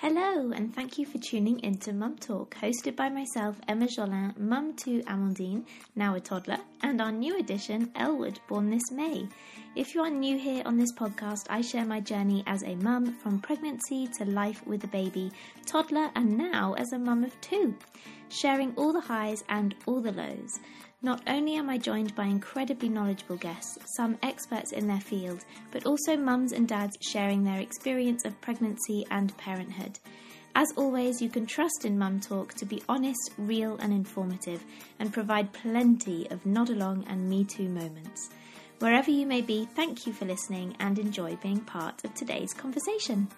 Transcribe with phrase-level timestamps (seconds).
[0.00, 4.74] Hello, and thank you for tuning into Mum Talk, hosted by myself, Emma Jolin, mum
[4.84, 9.26] to Amandine, now a toddler, and our new addition, Elwood, born this May.
[9.74, 13.14] If you are new here on this podcast, I share my journey as a mum
[13.22, 15.32] from pregnancy to life with a baby,
[15.64, 17.74] toddler, and now as a mum of two,
[18.28, 20.60] sharing all the highs and all the lows.
[21.06, 25.86] Not only am I joined by incredibly knowledgeable guests, some experts in their field, but
[25.86, 30.00] also mums and dads sharing their experience of pregnancy and parenthood.
[30.56, 34.64] As always, you can trust in Mum Talk to be honest, real, and informative,
[34.98, 38.28] and provide plenty of nod along and me too moments.
[38.80, 43.28] Wherever you may be, thank you for listening and enjoy being part of today's conversation.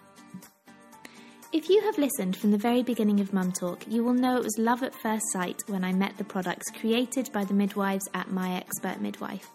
[1.50, 4.44] If you have listened from the very beginning of Mum Talk, you will know it
[4.44, 8.30] was love at first sight when I met the products created by the midwives at
[8.30, 9.50] My Expert Midwife.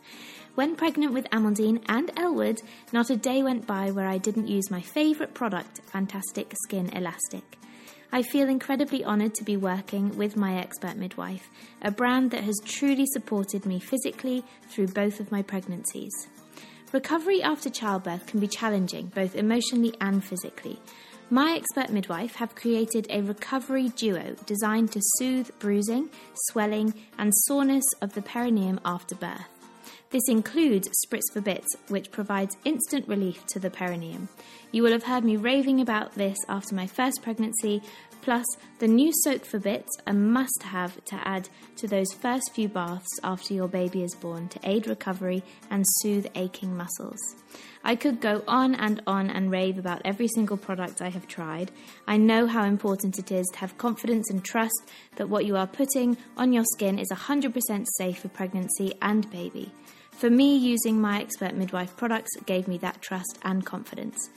[0.55, 4.71] When pregnant with Amandine and Elwood, not a day went by where I didn't use
[4.71, 7.59] my favourite product, Fantastic Skin Elastic.
[8.11, 11.47] I feel incredibly honoured to be working with My Expert Midwife,
[11.83, 16.27] a brand that has truly supported me physically through both of my pregnancies.
[16.91, 20.79] Recovery after childbirth can be challenging, both emotionally and physically.
[21.29, 26.09] My Expert Midwife have created a recovery duo designed to soothe bruising,
[26.49, 29.47] swelling, and soreness of the perineum after birth.
[30.11, 34.29] This includes Spritz for Bits, which provides instant relief to the perineum.
[34.71, 37.81] You will have heard me raving about this after my first pregnancy,
[38.21, 38.45] plus
[38.77, 43.09] the new Soak for Bits, a must have to add to those first few baths
[43.23, 47.19] after your baby is born to aid recovery and soothe aching muscles.
[47.85, 51.69] I could go on and on and rave about every single product I have tried.
[52.07, 55.67] I know how important it is to have confidence and trust that what you are
[55.67, 59.71] putting on your skin is 100% safe for pregnancy and baby.
[60.11, 64.29] For me, using my expert midwife products gave me that trust and confidence.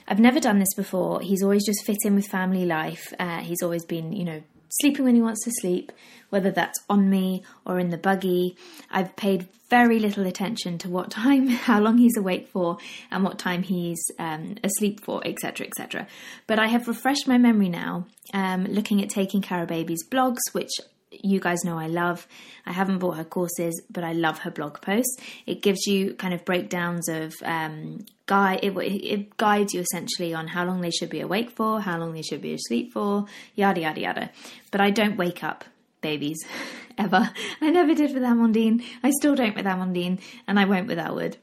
[0.10, 1.22] I've never done this before.
[1.22, 3.14] He's always just fit in with family life.
[3.20, 4.42] Uh, he's always been, you know,
[4.82, 5.92] sleeping when he wants to sleep,
[6.32, 8.58] whether that's on me or in the buggy.
[8.90, 12.80] I've paid very little attention to what time, how long he's awake for,
[13.12, 16.08] and what time he's um, asleep for, etc., etc.
[16.48, 20.72] But I have refreshed my memory now, um, looking at Taking Cara Babies blogs, which
[21.12, 22.28] you guys know I love.
[22.66, 25.18] I haven't bought her courses, but I love her blog posts.
[25.46, 28.60] It gives you kind of breakdowns of um, guide.
[28.64, 32.14] It, it, guides you essentially on how long they should be awake for, how long
[32.14, 33.26] they should be asleep for,
[33.56, 34.30] yada yada yada.
[34.72, 35.66] But I don't wake up
[36.02, 36.38] babies
[36.98, 37.32] ever.
[37.62, 38.84] I never did with Amandine.
[39.04, 41.38] I still don't with Amandine, and I won't with Elwood,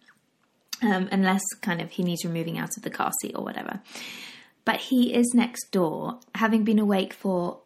[0.83, 3.81] um, unless kind of he needs removing out of the car seat or whatever.
[4.65, 7.61] But he is next door, having been awake for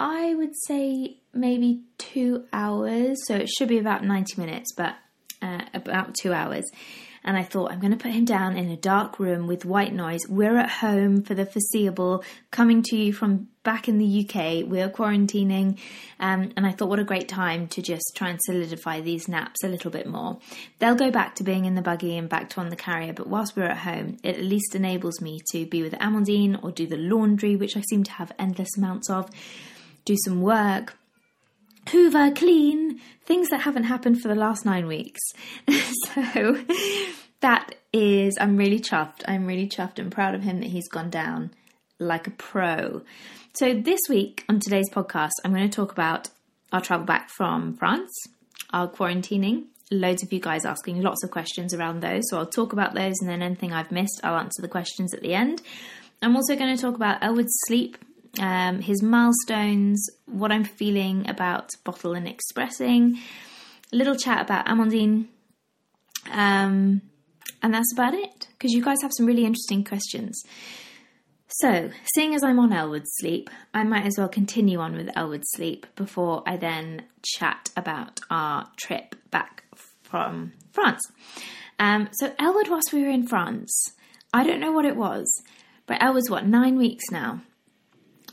[0.00, 3.18] I would say maybe two hours.
[3.26, 4.96] So it should be about 90 minutes, but
[5.42, 6.64] uh, about two hours.
[7.22, 9.92] And I thought, I'm going to put him down in a dark room with white
[9.92, 10.26] noise.
[10.26, 14.66] We're at home for the foreseeable, coming to you from back in the UK.
[14.66, 15.78] We're quarantining.
[16.18, 19.62] Um, and I thought, what a great time to just try and solidify these naps
[19.62, 20.38] a little bit more.
[20.78, 23.12] They'll go back to being in the buggy and back to on the carrier.
[23.12, 26.70] But whilst we're at home, it at least enables me to be with Amandine or
[26.70, 29.28] do the laundry, which I seem to have endless amounts of
[30.10, 30.96] do some work,
[31.88, 35.20] hoover, clean, things that haven't happened for the last nine weeks.
[36.14, 36.58] so
[37.40, 39.22] that is, I'm really chuffed.
[39.28, 41.52] I'm really chuffed and proud of him that he's gone down
[42.00, 43.02] like a pro.
[43.52, 46.28] So this week on today's podcast, I'm going to talk about
[46.72, 48.12] our travel back from France,
[48.72, 49.66] our quarantining.
[49.92, 52.22] Loads of you guys asking lots of questions around those.
[52.30, 55.20] So I'll talk about those and then anything I've missed, I'll answer the questions at
[55.20, 55.62] the end.
[56.20, 57.96] I'm also going to talk about Elwood's sleep
[58.38, 63.18] um, his milestones, what I'm feeling about bottle and expressing,
[63.92, 65.26] a little chat about Amandine,
[66.30, 67.02] um,
[67.62, 68.48] and that's about it.
[68.52, 70.42] Because you guys have some really interesting questions.
[71.48, 75.50] So, seeing as I'm on Elwood's sleep, I might as well continue on with Elwood's
[75.50, 79.64] sleep before I then chat about our trip back
[80.02, 81.00] from France.
[81.80, 83.94] Um, so, Elwood, whilst we were in France,
[84.32, 85.26] I don't know what it was,
[85.86, 87.40] but Elwood's what, nine weeks now?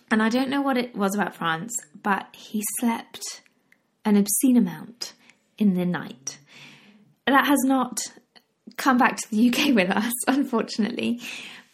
[0.09, 3.41] And I don't know what it was about France, but he slept
[4.05, 5.13] an obscene amount
[5.57, 6.37] in the night.
[7.25, 7.99] That has not
[8.77, 11.19] come back to the UK with us, unfortunately.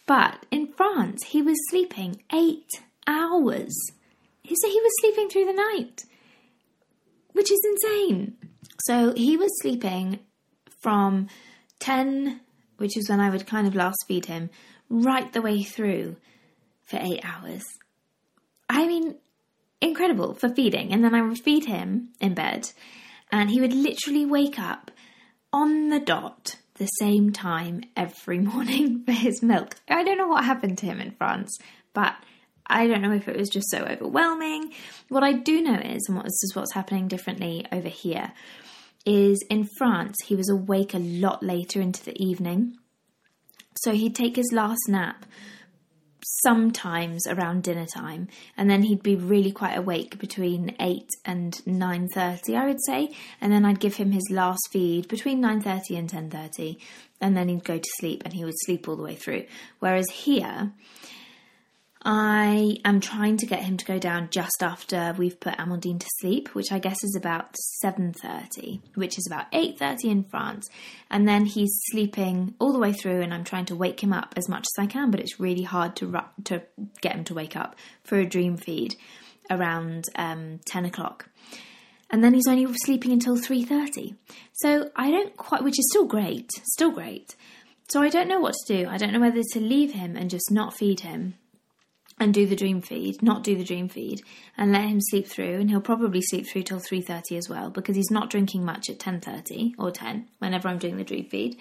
[0.06, 2.68] But in France, he was sleeping eight
[3.06, 3.74] hours.
[4.42, 6.04] He said he was sleeping through the night,
[7.32, 8.36] which is insane.
[8.86, 10.18] So he was sleeping
[10.82, 11.28] from
[11.80, 12.40] 10,
[12.76, 14.50] which is when I would kind of last feed him,
[14.90, 16.16] right the way through
[16.84, 17.64] for eight hours.
[18.74, 19.14] I mean,
[19.80, 20.92] incredible for feeding.
[20.92, 22.70] And then I would feed him in bed,
[23.30, 24.90] and he would literally wake up
[25.52, 29.76] on the dot the same time every morning for his milk.
[29.88, 31.56] I don't know what happened to him in France,
[31.92, 32.14] but
[32.66, 34.72] I don't know if it was just so overwhelming.
[35.08, 38.32] What I do know is, and this is what's happening differently over here,
[39.06, 42.76] is in France he was awake a lot later into the evening.
[43.76, 45.26] So he'd take his last nap
[46.42, 52.56] sometimes around dinner time and then he'd be really quite awake between 8 and 9:30
[52.56, 56.78] I would say and then I'd give him his last feed between 9:30 and 10:30
[57.20, 59.44] and then he'd go to sleep and he would sleep all the way through.
[59.78, 60.72] Whereas here
[62.06, 66.06] I am trying to get him to go down just after we've put Amandine to
[66.20, 70.68] sleep, which I guess is about 7:30, which is about 8:30 in France.
[71.10, 74.34] And then he's sleeping all the way through and I'm trying to wake him up
[74.36, 76.62] as much as I can, but it's really hard to ru- to
[77.00, 78.96] get him to wake up for a dream feed
[79.50, 81.30] around um, 10 o'clock.
[82.10, 84.14] And then he's only sleeping until 3:30.
[84.52, 87.34] So I don't quite which is still great, still great.
[87.88, 88.88] So I don't know what to do.
[88.90, 91.36] I don't know whether to leave him and just not feed him
[92.18, 94.22] and do the dream feed, not do the dream feed,
[94.56, 97.70] and let him sleep through, and he'll probably sleep through till three thirty as well
[97.70, 101.26] because he's not drinking much at ten thirty or ten whenever I'm doing the dream
[101.28, 101.58] feed,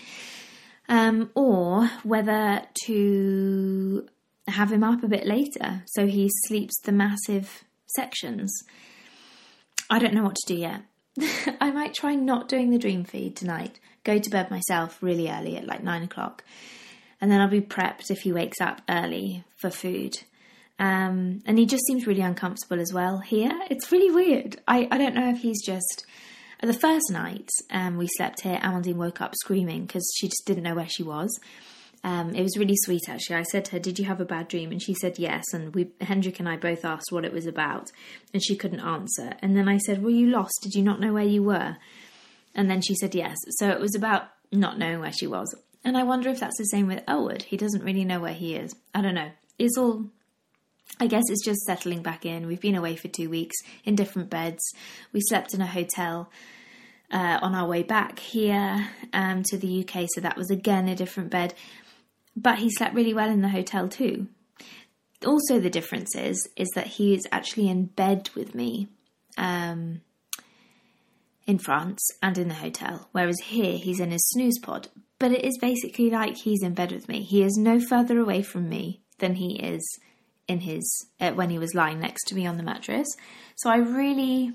[0.88, 4.08] um, or whether to
[4.48, 7.64] have him up a bit later so he sleeps the massive
[7.96, 8.52] sections.
[9.90, 10.82] I don't know what to do yet.
[11.62, 13.80] I might try not doing the dream feed tonight.
[14.04, 16.44] Go to bed myself really early at like nine o'clock,
[17.20, 20.18] and then I'll be prepped if he wakes up early for food
[20.80, 23.52] um, and he just seems really uncomfortable as well here.
[23.70, 24.62] It's really weird.
[24.68, 26.06] I, I don't know if he's just.
[26.62, 30.64] The first night um, we slept here, Amandine woke up screaming because she just didn't
[30.64, 31.38] know where she was.
[32.06, 33.36] Um, it was really sweet actually.
[33.38, 35.44] I said to her, "Did you have a bad dream?" And she said yes.
[35.54, 37.92] And we, Hendrik and I, both asked what it was about,
[38.34, 39.34] and she couldn't answer.
[39.42, 40.60] And then I said, "Were you lost?
[40.64, 41.78] Did you not know where you were?"
[42.56, 43.38] And then she said yes.
[43.58, 45.54] So it was about not knowing where she was.
[45.84, 47.44] And I wonder if that's the same with Elwood.
[47.44, 48.74] He doesn't really know where he is.
[48.94, 49.32] I don't know.
[49.58, 50.06] It's all
[51.00, 52.48] I guess it's just settling back in.
[52.48, 54.62] We've been away for two weeks in different beds.
[55.12, 56.30] We slept in a hotel
[57.12, 60.96] uh, on our way back here um, to the UK, so that was again a
[60.96, 61.54] different bed.
[62.36, 64.28] But he slept really well in the hotel too.
[65.26, 68.90] Also, the difference is is that he is actually in bed with me
[69.38, 70.02] um,
[71.46, 74.90] in France and in the hotel, whereas here he's in his snooze pod.
[75.20, 77.24] But it is basically like he's in bed with me.
[77.24, 79.82] He is no further away from me than he is
[80.48, 83.08] in his uh, when he was lying next to me on the mattress.
[83.56, 84.54] So I really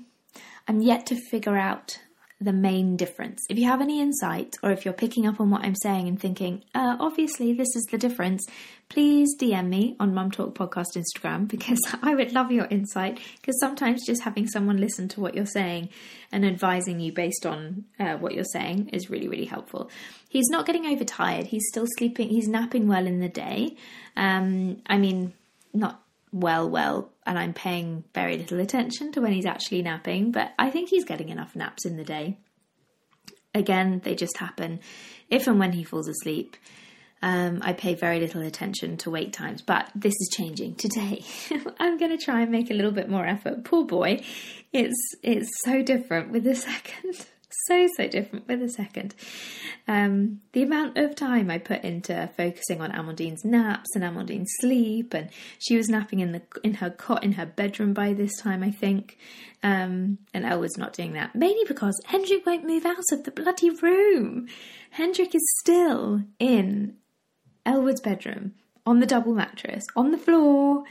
[0.67, 1.99] I'm yet to figure out
[2.41, 3.41] the main difference.
[3.49, 6.19] If you have any insight or if you're picking up on what I'm saying and
[6.19, 8.45] thinking, uh, obviously this is the difference,
[8.87, 13.19] please DM me on Mum Talk Podcast Instagram because I would love your insight.
[13.41, 15.89] Because sometimes just having someone listen to what you're saying
[16.31, 19.89] and advising you based on uh, what you're saying is really, really helpful.
[20.29, 21.47] He's not getting overtired.
[21.47, 22.29] He's still sleeping.
[22.29, 23.75] He's napping well in the day.
[24.15, 25.33] Um, I mean,
[25.73, 30.53] not well, well, and I'm paying very little attention to when he's actually napping, but
[30.59, 32.37] I think he's getting enough naps in the day.
[33.55, 34.79] Again, they just happen
[35.29, 36.55] if and when he falls asleep.
[37.21, 41.23] Um, I pay very little attention to wake times, but this is changing today.
[41.79, 43.65] I'm going to try and make a little bit more effort.
[43.65, 44.23] Poor boy,
[44.71, 49.15] it's it's so different with the second so so different with a second.
[49.87, 55.13] Um, the amount of time I put into focusing on Amandine's naps and Amandine's sleep,
[55.13, 58.63] and she was napping in the in her cot in her bedroom by this time,
[58.63, 59.17] I think.
[59.61, 63.69] Um, and Elwood's not doing that, mainly because Hendrik won't move out of the bloody
[63.69, 64.47] room.
[64.91, 66.95] Hendrik is still in
[67.65, 68.53] Elwood's bedroom
[68.85, 70.83] on the double mattress on the floor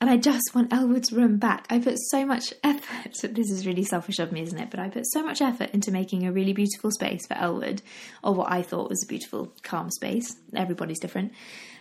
[0.00, 1.66] and I just want Elwood's room back.
[1.70, 3.14] I put so much effort.
[3.34, 4.70] This is really selfish of me, isn't it?
[4.70, 7.82] But I put so much effort into making a really beautiful space for Elwood,
[8.22, 10.36] or what I thought was a beautiful, calm space.
[10.54, 11.32] Everybody's different.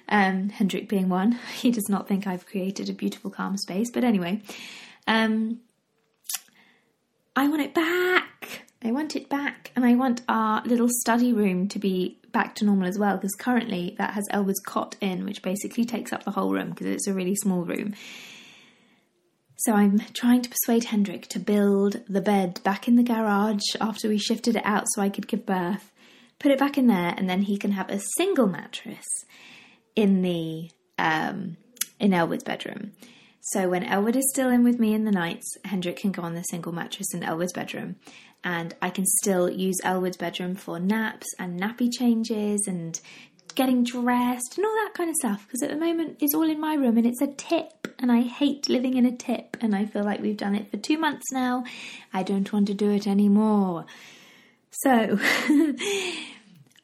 [0.09, 3.91] Um, Hendrik being one, he does not think I've created a beautiful, calm space.
[3.91, 4.41] But anyway,
[5.05, 5.59] um,
[7.35, 8.63] I want it back.
[8.83, 12.65] I want it back, and I want our little study room to be back to
[12.65, 16.29] normal as well because currently that has Elwood's cot in, which basically takes up the
[16.29, 17.95] whole room because it's a really small room.
[19.55, 24.07] So I'm trying to persuade Hendrik to build the bed back in the garage after
[24.07, 25.91] we shifted it out so I could give birth.
[26.37, 29.07] Put it back in there, and then he can have a single mattress
[29.95, 31.57] in the um,
[31.99, 32.91] in Elwood's bedroom.
[33.41, 36.35] So when Elwood is still in with me in the nights, Hendrik can go on
[36.35, 37.95] the single mattress in Elwood's bedroom,
[38.43, 42.99] and I can still use Elwood's bedroom for naps and nappy changes and
[43.55, 46.59] getting dressed and all that kind of stuff because at the moment it's all in
[46.59, 49.85] my room and it's a tip and I hate living in a tip and I
[49.85, 51.63] feel like we've done it for two months now.
[52.13, 53.85] I don't want to do it anymore.
[54.69, 55.17] So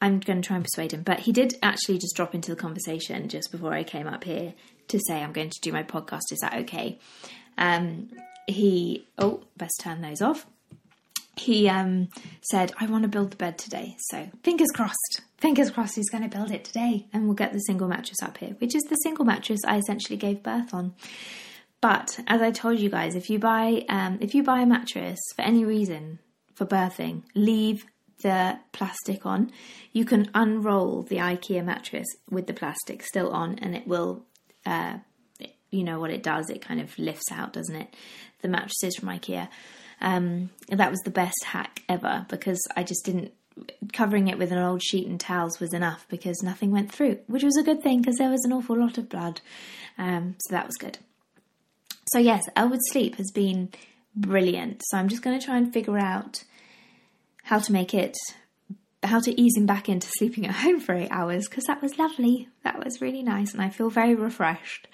[0.01, 1.03] I'm going to try and persuade him.
[1.03, 4.55] But he did actually just drop into the conversation just before I came up here
[4.88, 6.31] to say I'm going to do my podcast.
[6.31, 7.00] Is that okay?
[7.57, 8.10] Um,
[8.48, 10.48] he, oh, best turn those off
[11.36, 12.10] he um,
[12.42, 13.96] said, I want to build the bed today.
[14.10, 15.22] So fingers crossed.
[15.38, 18.38] Fingers crossed he's going to build it today and we'll get the single mattress up
[18.38, 20.94] here, which is the single mattress I essentially gave birth on.
[21.82, 25.20] But as I told you guys, if you buy um, if you buy a mattress
[25.36, 26.20] for any reason
[26.56, 27.86] for birthing, leave
[28.22, 29.52] the plastic on.
[29.92, 34.24] You can unroll the IKEA mattress with the plastic still on, and it will.
[34.66, 35.00] Uh,
[35.72, 36.50] you know what it does?
[36.50, 37.94] It kind of lifts out, doesn't it?
[38.42, 39.50] The mattresses from IKEA.
[40.03, 43.33] Um, that was the best hack ever because I just didn't
[43.91, 47.43] covering it with an old sheet and towels was enough because nothing went through, which
[47.43, 49.41] was a good thing because there was an awful lot of blood.
[49.98, 50.98] Um, so that was good.
[52.12, 53.69] So, yes, Elwood sleep has been
[54.15, 54.81] brilliant.
[54.86, 56.43] So, I'm just going to try and figure out
[57.43, 58.15] how to make it,
[59.03, 61.98] how to ease him back into sleeping at home for eight hours because that was
[61.98, 62.50] lovely.
[62.63, 64.88] That was really nice, and I feel very refreshed.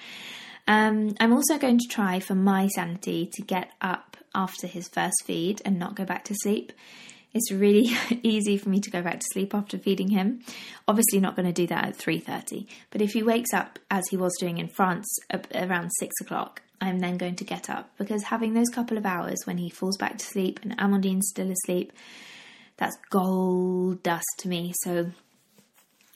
[0.67, 5.24] Um, I'm also going to try for my sanity to get up after his first
[5.25, 6.71] feed and not go back to sleep.
[7.33, 7.91] It's really
[8.24, 10.41] easy for me to go back to sleep after feeding him.
[10.88, 12.67] Obviously, not going to do that at three thirty.
[12.91, 15.07] But if he wakes up as he was doing in France
[15.53, 19.39] around six o'clock, I'm then going to get up because having those couple of hours
[19.45, 21.93] when he falls back to sleep and Amandine's still asleep,
[22.77, 24.74] that's gold dust to me.
[24.83, 25.12] So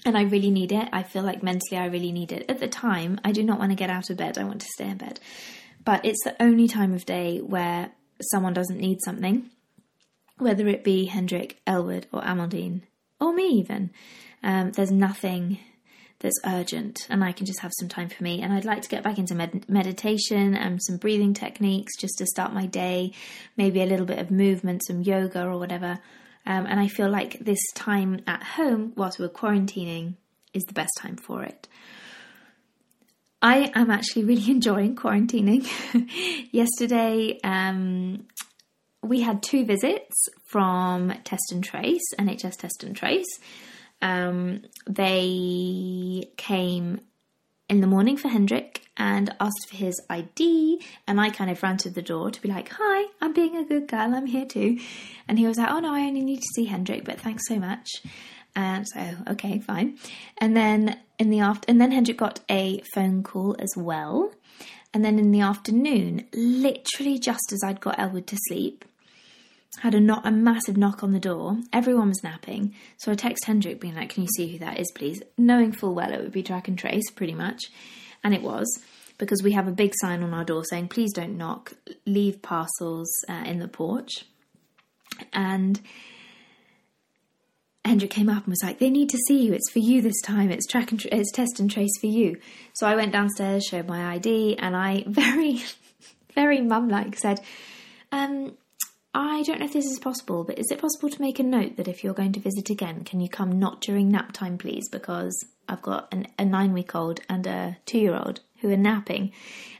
[0.06, 0.90] and I really need it.
[0.92, 2.50] I feel like mentally I really need it.
[2.50, 4.38] At the time, I do not want to get out of bed.
[4.38, 5.20] I want to stay in bed.
[5.86, 7.92] But it's the only time of day where
[8.22, 9.50] someone doesn't need something,
[10.38, 12.82] whether it be Hendrik, Elwood, or Amandine,
[13.20, 13.92] or me even.
[14.44, 15.60] Um, there's nothing
[16.20, 18.42] that's urgent, and I can just have some time for me.
[18.42, 22.26] And I'd like to get back into med- meditation and some breathing techniques just to
[22.26, 23.12] start my day,
[23.58, 26.00] maybe a little bit of movement, some yoga or whatever.
[26.46, 30.16] Um, and I feel like this time at home, whilst we're quarantining,
[30.54, 31.68] is the best time for it.
[33.44, 35.68] I am actually really enjoying quarantining.
[36.52, 38.26] Yesterday, um,
[39.04, 43.40] we had two visits from Test and Trace, NHS Test and Trace.
[44.02, 47.02] Um, they came
[47.70, 50.82] in the morning for Hendrik and asked for his ID.
[51.08, 53.66] And I kind of ran to the door to be like, Hi, I'm being a
[53.66, 54.80] good girl, I'm here too.
[55.28, 57.58] And he was like, Oh no, I only need to see Hendrik, but thanks so
[57.60, 57.90] much.
[58.56, 59.98] And so, okay, fine.
[60.38, 64.32] And then in the after, and then Hendrik got a phone call as well.
[64.94, 68.86] And then in the afternoon, literally just as I'd got Elwood to sleep,
[69.80, 71.58] had a not a massive knock on the door.
[71.72, 74.92] Everyone was napping, so I text Hendrik being like, "Can you see who that is,
[74.94, 77.64] please?" Knowing full well it would be track and trace, pretty much,
[78.24, 78.68] and it was
[79.18, 81.74] because we have a big sign on our door saying, "Please don't knock.
[82.06, 84.26] Leave parcels uh, in the porch."
[85.32, 85.82] And
[87.86, 89.54] Hendrik came up and was like, "They need to see you.
[89.54, 90.52] It's for you this time.
[90.52, 92.38] It's track and it's test and trace for you."
[92.74, 95.64] So I went downstairs, showed my ID, and I very,
[96.34, 97.42] very mum-like said,
[98.12, 98.56] um,
[99.16, 101.78] I don't know if this is possible, but is it possible to make a note
[101.78, 104.90] that if you're going to visit again, can you come not during nap time, please?
[104.90, 108.78] Because I've got an, a nine week old and a two year old who are
[108.78, 109.32] napping.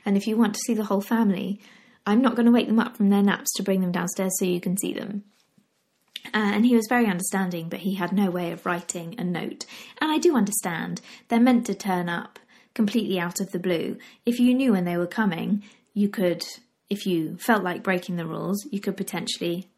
[0.04, 1.60] And if you want to see the whole family,
[2.06, 4.44] I'm not going to wake them up from their naps to bring them downstairs so
[4.44, 5.24] you can see them.
[6.26, 9.66] Uh, and he was very understanding, but he had no way of writing a note.
[10.00, 11.00] And I do understand.
[11.28, 12.38] They're meant to turn up
[12.74, 13.98] completely out of the blue.
[14.24, 15.62] If you knew when they were coming,
[15.92, 16.44] you could
[16.90, 19.68] if you felt like breaking the rules, you could potentially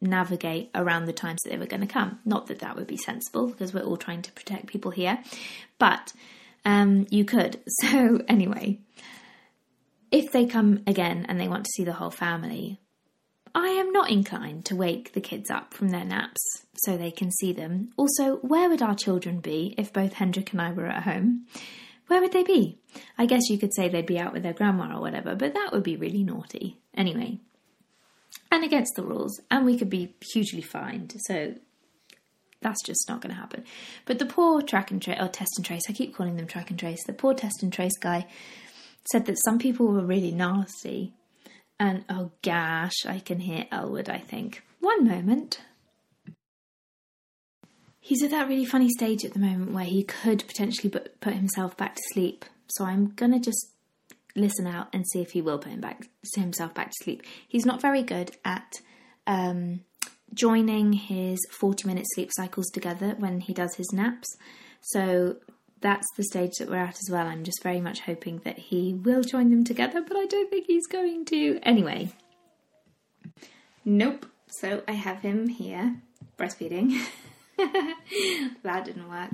[0.00, 2.18] navigate around the times that they were going to come.
[2.24, 5.18] Not that that would be sensible because we're all trying to protect people here,
[5.78, 6.12] but
[6.64, 7.60] um, you could.
[7.82, 8.80] So, anyway,
[10.10, 12.80] if they come again and they want to see the whole family,
[13.56, 16.40] I am not inclined to wake the kids up from their naps
[16.74, 17.90] so they can see them.
[17.96, 21.46] Also, where would our children be if both Hendrik and I were at home?
[22.08, 22.78] where would they be?
[23.18, 25.70] I guess you could say they'd be out with their grandma or whatever, but that
[25.72, 26.78] would be really naughty.
[26.94, 27.40] Anyway,
[28.50, 31.14] and against the rules, and we could be hugely fined.
[31.26, 31.54] So
[32.62, 33.64] that's just not going to happen.
[34.04, 36.70] But the poor track and trace, or test and trace, I keep calling them track
[36.70, 38.26] and trace, the poor test and trace guy
[39.10, 41.12] said that some people were really nasty
[41.78, 44.62] And oh gosh, I can hear Elwood, I think.
[44.80, 45.60] One moment.
[48.00, 51.76] He's at that really funny stage at the moment where he could potentially put, himself
[51.76, 52.44] back to sleep.
[52.68, 53.72] So I'm going to just
[54.36, 56.06] listen out and see if he will put him back,
[56.36, 57.24] himself back to sleep.
[57.48, 58.74] He's not very good at
[59.26, 59.80] um,
[60.32, 64.28] joining his 40 minute sleep cycles together when he does his naps.
[64.82, 65.36] So
[65.86, 67.28] that's the stage that we're at as well.
[67.28, 70.66] I'm just very much hoping that he will join them together, but I don't think
[70.66, 71.60] he's going to.
[71.62, 72.10] Anyway,
[73.84, 74.26] nope.
[74.48, 76.02] So I have him here
[76.36, 77.00] breastfeeding.
[78.64, 79.30] that didn't work.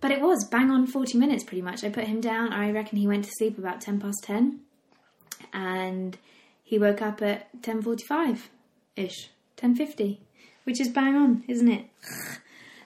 [0.00, 1.82] But it was bang on 40 minutes pretty much.
[1.82, 2.52] I put him down.
[2.52, 4.60] I reckon he went to sleep about 10 past 10
[5.52, 6.16] and
[6.62, 8.50] he woke up at 10:45
[8.94, 10.18] ish, 10:50,
[10.62, 11.86] which is bang on, isn't it?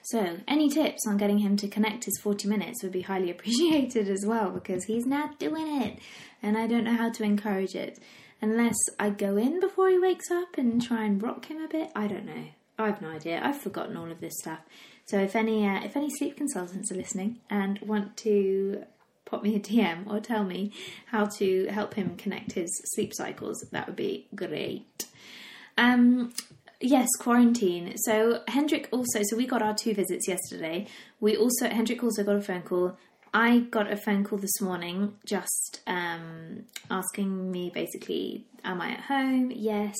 [0.03, 4.09] So, any tips on getting him to connect his 40 minutes would be highly appreciated
[4.09, 5.99] as well because he's not doing it
[6.43, 7.99] and I don't know how to encourage it.
[8.41, 11.91] Unless I go in before he wakes up and try and rock him a bit,
[11.95, 12.45] I don't know.
[12.79, 13.39] I've no idea.
[13.43, 14.59] I've forgotten all of this stuff.
[15.05, 18.83] So if any uh, if any sleep consultants are listening and want to
[19.25, 20.71] pop me a DM or tell me
[21.07, 25.05] how to help him connect his sleep cycles, that would be great.
[25.77, 26.33] Um,
[26.81, 27.93] Yes, quarantine.
[27.97, 29.21] So Hendrik also.
[29.23, 30.87] So we got our two visits yesterday.
[31.19, 32.97] We also Hendrik also got a phone call.
[33.33, 39.01] I got a phone call this morning, just um, asking me basically, "Am I at
[39.01, 39.95] home?" Yes.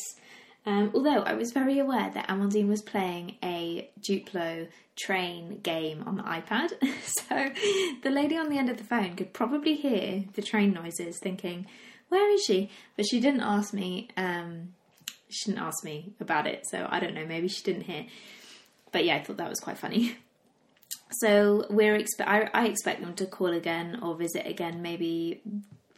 [0.66, 6.18] Um, although I was very aware that Amandine was playing a Duplo train game on
[6.18, 6.70] the iPad,
[7.04, 7.50] so
[8.04, 11.68] the lady on the end of the phone could probably hear the train noises, thinking,
[12.10, 14.10] "Where is she?" But she didn't ask me.
[14.18, 14.74] Um,
[15.32, 17.26] she didn't ask me about it, so I don't know.
[17.26, 18.06] Maybe she didn't hear.
[18.92, 20.18] But yeah, I thought that was quite funny.
[21.20, 25.42] So we're expe- I, I expect them to call again or visit again, maybe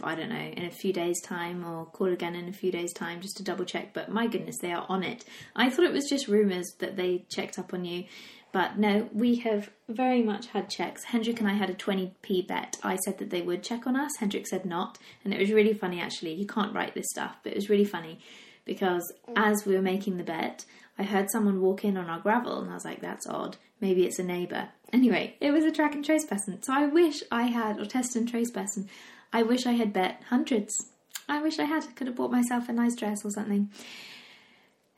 [0.02, 2.94] I don't know, in a few days' time or call again in a few days'
[2.94, 3.94] time just to double check.
[3.94, 5.24] But my goodness, they are on it.
[5.56, 8.06] I thought it was just rumours that they checked up on you.
[8.52, 11.06] But no, we have very much had checks.
[11.06, 12.78] Hendrik and I had a 20p bet.
[12.84, 14.12] I said that they would check on us.
[14.19, 15.00] Hendrik said not.
[15.24, 16.34] And it was really funny actually.
[16.34, 18.19] You can't write this stuff, but it was really funny
[18.65, 19.34] because mm.
[19.36, 20.65] as we were making the bet,
[20.97, 23.58] I heard someone walk in on our gravel and I was like, that's odd.
[23.82, 24.69] Maybe it's a neighbour.
[24.91, 26.62] Anyway, it was a track and trace person.
[26.62, 28.89] So I wish I had, or test and trace person,
[29.32, 30.91] I wish I had bet hundreds.
[31.28, 31.84] I wish I had.
[31.84, 33.71] I could have bought myself a nice dress or something.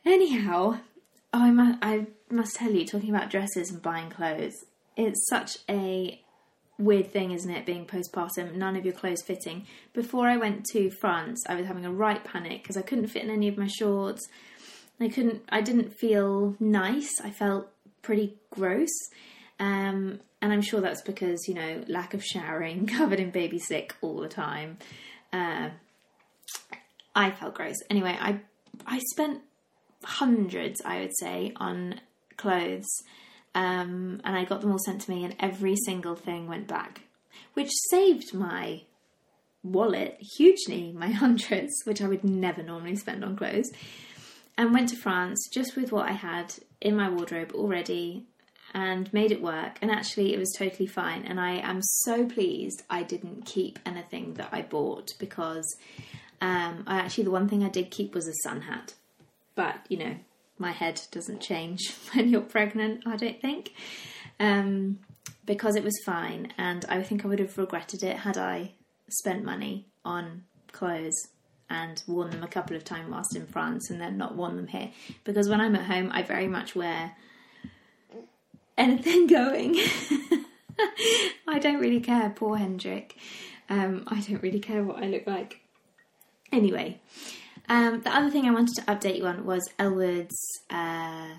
[0.04, 0.80] Anyhow,
[1.34, 4.66] oh, I, must, I must tell you, talking about dresses and buying clothes,
[4.98, 6.22] it's such a
[6.78, 9.66] weird thing, isn't it, being postpartum, none of your clothes fitting.
[9.94, 13.24] Before I went to France, I was having a right panic because I couldn't fit
[13.24, 14.28] in any of my shorts.
[15.00, 17.12] I couldn't, I didn't feel nice.
[17.24, 17.70] I felt
[18.02, 18.92] pretty gross.
[19.60, 23.96] Um, and I'm sure that's because, you know, lack of showering, covered in baby sick
[24.02, 24.78] all the time.
[25.32, 25.70] Uh,
[27.16, 27.78] I felt gross.
[27.90, 28.42] Anyway, I,
[28.86, 29.42] I spent
[30.04, 32.02] hundreds, I would say, on
[32.38, 32.86] clothes
[33.56, 37.02] um, and I got them all sent to me, and every single thing went back,
[37.54, 38.82] which saved my
[39.64, 43.72] wallet hugely, my hundreds, which I would never normally spend on clothes.
[44.58, 48.26] And went to France just with what I had in my wardrobe already
[48.74, 49.78] and made it work.
[49.82, 51.24] And actually, it was totally fine.
[51.26, 55.66] And I am so pleased I didn't keep anything that I bought because
[56.40, 58.94] um, I actually, the one thing I did keep was a sun hat.
[59.56, 60.16] But, you know,
[60.58, 63.74] my head doesn't change when you're pregnant, I don't think.
[64.40, 65.00] Um,
[65.46, 68.72] because it was fine, and I think I would have regretted it had I
[69.10, 71.28] spent money on clothes
[71.70, 74.68] and worn them a couple of times whilst in France and then not worn them
[74.68, 74.92] here.
[75.24, 77.16] Because when I'm at home, I very much wear
[78.78, 79.76] anything going.
[81.48, 83.18] I don't really care, poor Hendrik.
[83.70, 85.62] Um, I don't really care what I look like.
[86.52, 87.00] Anyway,
[87.70, 90.38] um, the other thing I wanted to update you on was Elwood's
[90.70, 91.30] uh,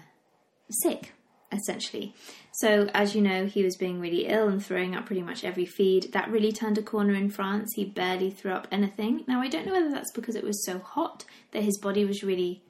[0.71, 1.13] sick,
[1.53, 2.15] essentially.
[2.53, 5.67] So, as you know, he was being really ill and throwing up pretty much every
[5.67, 6.13] feed.
[6.13, 7.73] That really turned a corner in France.
[7.77, 9.25] He barely threw up anything.
[9.29, 12.25] Now, I don't know whether that's because it was so hot that his body was
[12.25, 12.63] really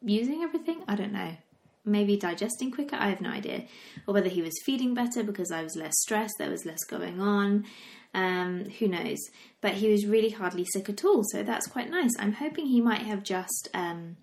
[0.00, 0.82] using everything.
[0.88, 1.36] I don't know.
[1.84, 2.96] Maybe digesting quicker.
[2.96, 3.64] I have no idea.
[4.06, 7.20] Or whether he was feeding better because I was less stressed, there was less going
[7.20, 7.64] on.
[8.14, 9.18] Um, who knows?
[9.60, 12.10] But he was really hardly sick at all, so that's quite nice.
[12.18, 14.16] I'm hoping he might have just, um,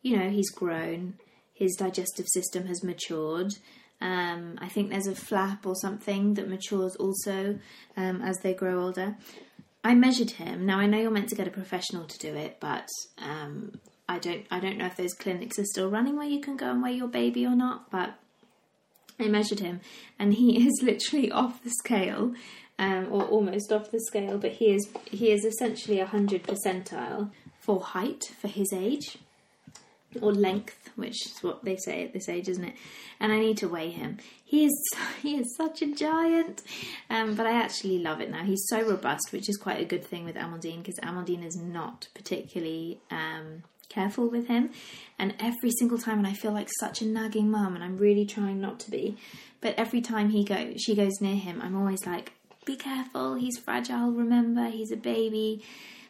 [0.00, 1.14] you know, he's grown,
[1.52, 3.52] his digestive system has matured.
[4.00, 7.58] Um, I think there's a flap or something that matures also
[7.96, 9.16] um, as they grow older.
[9.84, 10.66] I measured him.
[10.66, 14.18] Now I know you're meant to get a professional to do it, but um, I
[14.18, 14.44] don't.
[14.50, 16.94] I don't know if those clinics are still running where you can go and weigh
[16.94, 17.90] your baby or not.
[17.90, 18.14] But
[19.18, 19.80] I measured him,
[20.18, 22.34] and he is literally off the scale
[22.78, 27.30] um, or almost off the scale, but he is he is essentially a hundred percentile
[27.60, 29.18] for height for his age,
[30.20, 32.74] or length, which is what they say at this age, isn't it?
[33.20, 34.18] And I need to weigh him.
[34.44, 34.90] He is
[35.22, 36.62] he is such a giant,
[37.08, 38.44] um, but I actually love it now.
[38.44, 42.08] He's so robust, which is quite a good thing with Amandine because Amandine is not
[42.14, 43.00] particularly.
[43.10, 44.70] Um, careful with him
[45.18, 48.24] and every single time and I feel like such a nagging mum and I'm really
[48.24, 49.18] trying not to be
[49.60, 52.32] but every time he goes she goes near him I'm always like
[52.64, 55.62] be careful he's fragile remember he's a baby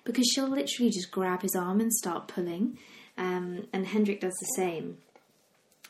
[0.05, 2.79] because she'll literally just grab his arm and start pulling
[3.19, 4.99] um, and Hendrik does the same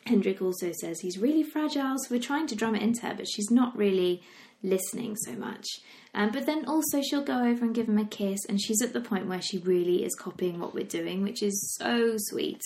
[0.06, 3.28] Hendrik also says he's really fragile so we're trying to drum it into her but
[3.28, 4.22] she's not really
[4.62, 5.66] listening so much.
[6.14, 8.92] Um, but then also she'll go over and give him a kiss, and she's at
[8.92, 12.60] the point where she really is copying what we're doing, which is so sweet.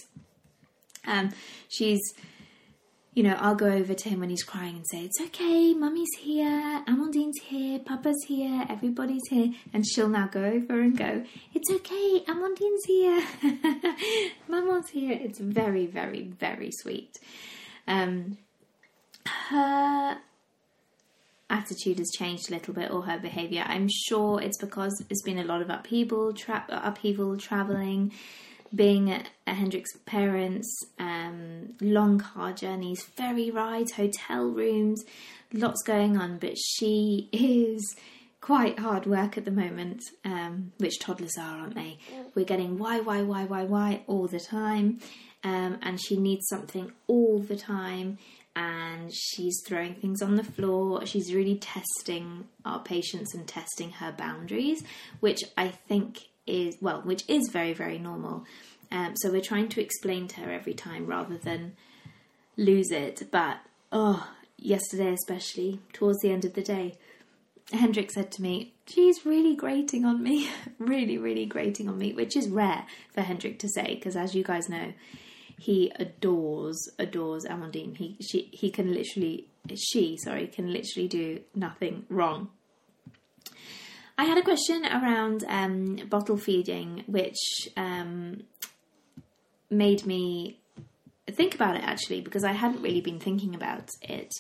[1.06, 1.30] Um,
[1.68, 2.00] she's,
[3.16, 6.14] you know, I'll go over to him when he's crying and say, "It's okay, Mummy's
[6.18, 11.24] here, Amandine's here, Papa's here, everybody's here," and she'll now go over and go,
[11.54, 13.26] "It's okay, Amandine's here,
[14.48, 17.16] Mama's here." It's very, very, very sweet.
[17.88, 18.36] Um,
[19.48, 20.18] her
[21.48, 23.64] attitude has changed a little bit or her behavior.
[23.66, 28.12] I'm sure it's because it's been a lot of upheaval, tra- upheaval, traveling,
[28.74, 35.04] being at, at Hendrik's parents, um, long car journeys, ferry rides, hotel rooms,
[35.52, 36.38] lots going on.
[36.38, 37.96] But she is
[38.40, 41.98] quite hard work at the moment, um, which toddlers are, aren't they?
[42.34, 45.00] We're getting why, why, why, why, why all the time.
[45.44, 48.18] Um, and she needs something all the time
[48.56, 51.04] and she's throwing things on the floor.
[51.04, 54.82] She's really testing our patience and testing her boundaries,
[55.20, 58.44] which I think is, well, which is very, very normal.
[58.90, 61.76] Um, so we're trying to explain to her every time rather than
[62.56, 63.22] lose it.
[63.30, 63.58] But,
[63.92, 66.96] oh, yesterday especially, towards the end of the day,
[67.72, 72.36] Hendrik said to me, She's really grating on me, really, really grating on me, which
[72.36, 74.92] is rare for Hendrik to say, because as you guys know,
[75.58, 77.96] he adores adores Amandine.
[77.96, 82.50] He she he can literally she sorry can literally do nothing wrong.
[84.18, 88.44] I had a question around um, bottle feeding, which um,
[89.70, 90.58] made me
[91.30, 94.30] think about it actually because I hadn't really been thinking about it.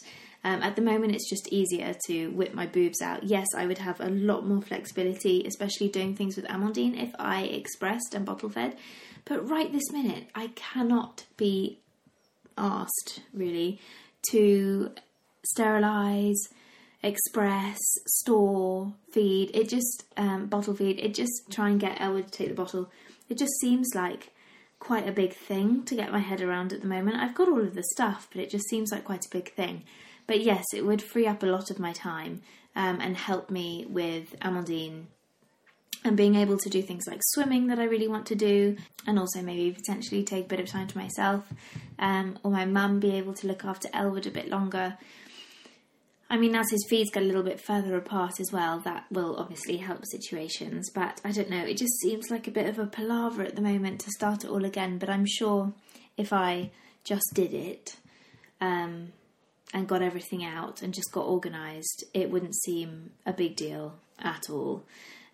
[0.44, 3.24] Um, at the moment, it's just easier to whip my boobs out.
[3.24, 7.42] Yes, I would have a lot more flexibility, especially doing things with Amandine if I
[7.42, 8.76] expressed and bottle fed.
[9.24, 11.80] But right this minute, I cannot be
[12.56, 13.80] asked really
[14.30, 14.92] to
[15.44, 16.40] sterilize,
[17.06, 19.54] express, store, feed.
[19.54, 20.98] It just um, bottle feed.
[20.98, 22.90] It just try and get Elwood to take the bottle.
[23.28, 24.32] It just seems like
[24.78, 27.16] quite a big thing to get my head around at the moment.
[27.16, 29.84] I've got all of the stuff, but it just seems like quite a big thing.
[30.26, 32.42] But yes, it would free up a lot of my time
[32.74, 35.04] um, and help me with Amandine
[36.04, 39.18] and being able to do things like swimming that I really want to do, and
[39.18, 41.44] also maybe potentially take a bit of time to myself,
[41.98, 44.96] um, or my mum be able to look after Elwood a bit longer.
[46.28, 49.36] I mean, as his feeds get a little bit further apart as well, that will
[49.36, 50.90] obviously help situations.
[50.92, 53.62] But I don't know, it just seems like a bit of a palaver at the
[53.62, 54.98] moment to start it all again.
[54.98, 55.72] But I'm sure
[56.16, 56.70] if I
[57.04, 57.96] just did it
[58.60, 59.12] um,
[59.72, 64.50] and got everything out and just got organised, it wouldn't seem a big deal at
[64.50, 64.84] all.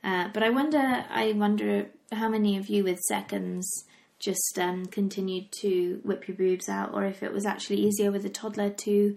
[0.05, 3.85] Uh, but I wonder, I wonder how many of you with seconds
[4.19, 8.25] just um, continued to whip your boobs out, or if it was actually easier with
[8.25, 9.17] a toddler to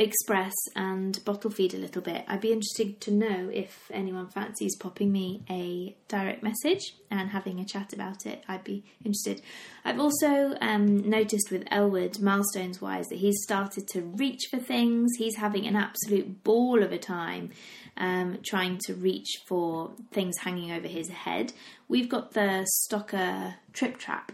[0.00, 2.24] express and bottle feed a little bit.
[2.28, 7.60] I'd be interested to know if anyone fancies popping me a direct message and having
[7.60, 8.44] a chat about it.
[8.48, 9.42] I'd be interested.
[9.84, 15.10] I've also um, noticed with Elwood, milestones wise, that he's started to reach for things.
[15.18, 17.50] He's having an absolute ball of a time
[17.96, 21.52] um, trying to reach for things hanging over his head.
[21.88, 24.32] We've got the Stokke Tripp Trapp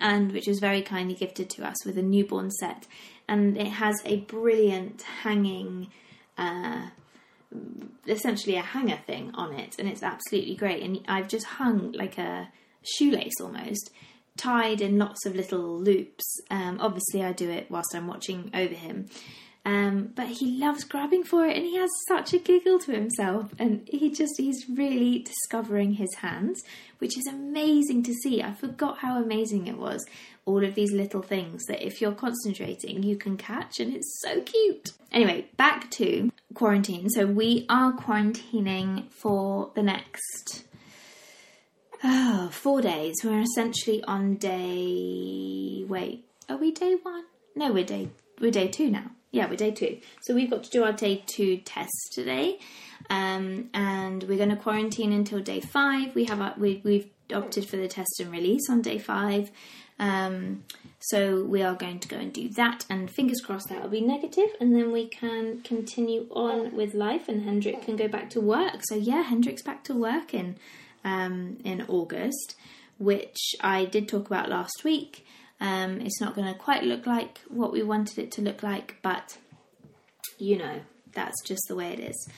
[0.00, 2.86] and which was very kindly gifted to us with a newborn set
[3.28, 5.88] and it has a brilliant hanging,
[6.36, 6.88] uh,
[8.06, 10.82] essentially a hanger thing on it, and it's absolutely great.
[10.82, 12.48] And I've just hung like a
[12.82, 13.90] shoelace almost,
[14.36, 16.24] tied in lots of little loops.
[16.50, 19.06] Um, obviously, I do it whilst I'm watching over him.
[19.64, 23.52] Um, but he loves grabbing for it and he has such a giggle to himself
[23.58, 26.62] and he just he's really discovering his hands
[26.98, 30.06] which is amazing to see i forgot how amazing it was
[30.48, 34.40] all of these little things that if you're concentrating, you can catch, and it's so
[34.40, 34.92] cute.
[35.12, 37.10] Anyway, back to quarantine.
[37.10, 40.64] So we are quarantining for the next
[42.02, 43.16] oh, four days.
[43.22, 45.84] We're essentially on day.
[45.86, 47.24] Wait, are we day one?
[47.54, 48.08] No, we're day
[48.40, 49.10] we're day two now.
[49.30, 49.98] Yeah, we're day two.
[50.22, 52.58] So we've got to do our day two test today,
[53.10, 56.14] um, and we're going to quarantine until day five.
[56.14, 59.50] We have our, we, we've opted for the test and release on day five.
[59.98, 60.64] Um,
[61.00, 64.00] so we are going to go and do that, and fingers crossed that will be
[64.00, 68.40] negative, and then we can continue on with life, and Hendrik can go back to
[68.40, 68.80] work.
[68.84, 70.56] So yeah, Hendrik's back to work in
[71.04, 72.54] um, in August,
[72.98, 75.26] which I did talk about last week.
[75.60, 78.96] Um, it's not going to quite look like what we wanted it to look like,
[79.02, 79.38] but
[80.38, 80.80] you know,
[81.12, 82.28] that's just the way it is.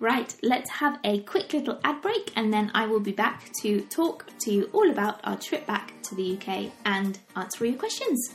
[0.00, 3.80] Right, let's have a quick little ad break and then I will be back to
[3.82, 8.34] talk to you all about our trip back to the UK and answer your questions.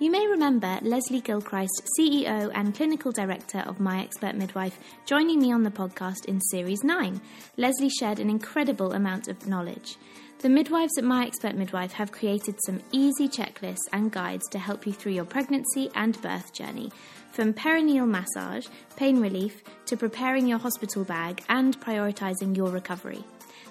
[0.00, 5.52] You may remember Lesley Gilchrist, CEO and Clinical Director of My Expert Midwife, joining me
[5.52, 7.20] on the podcast in Series 9.
[7.56, 9.96] Lesley shared an incredible amount of knowledge.
[10.40, 14.86] The midwives at My Expert Midwife have created some easy checklists and guides to help
[14.86, 16.92] you through your pregnancy and birth journey,
[17.32, 18.66] from perineal massage,
[18.96, 23.24] pain relief, to preparing your hospital bag and prioritising your recovery.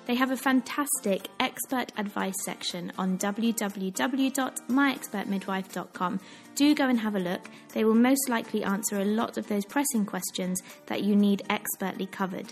[0.05, 6.19] They have a fantastic expert advice section on www.myexpertmidwife.com.
[6.55, 7.47] Do go and have a look.
[7.73, 12.07] They will most likely answer a lot of those pressing questions that you need expertly
[12.07, 12.51] covered.